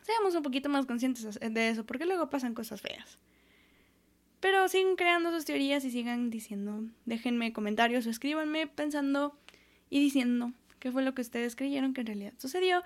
[0.04, 3.20] Seamos un poquito más conscientes de eso, porque luego pasan cosas feas.
[4.42, 9.38] Pero sigan creando sus teorías y sigan diciendo, déjenme comentarios o escríbanme pensando
[9.90, 12.84] y diciendo qué fue lo que ustedes creyeron que en realidad sucedió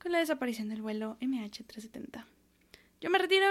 [0.00, 2.24] con la desaparición del vuelo MH370.
[3.00, 3.46] Yo me retiro.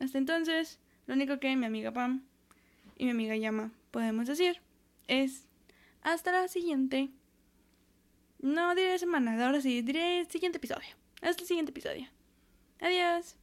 [0.00, 2.22] Hasta entonces, lo único que mi amiga Pam
[2.96, 4.60] y mi amiga Yama podemos decir
[5.08, 5.48] es
[6.02, 7.08] hasta la siguiente.
[8.40, 10.88] No diré semana, ahora sí, diré siguiente episodio.
[11.22, 12.08] Hasta el siguiente episodio.
[12.80, 13.36] Adiós.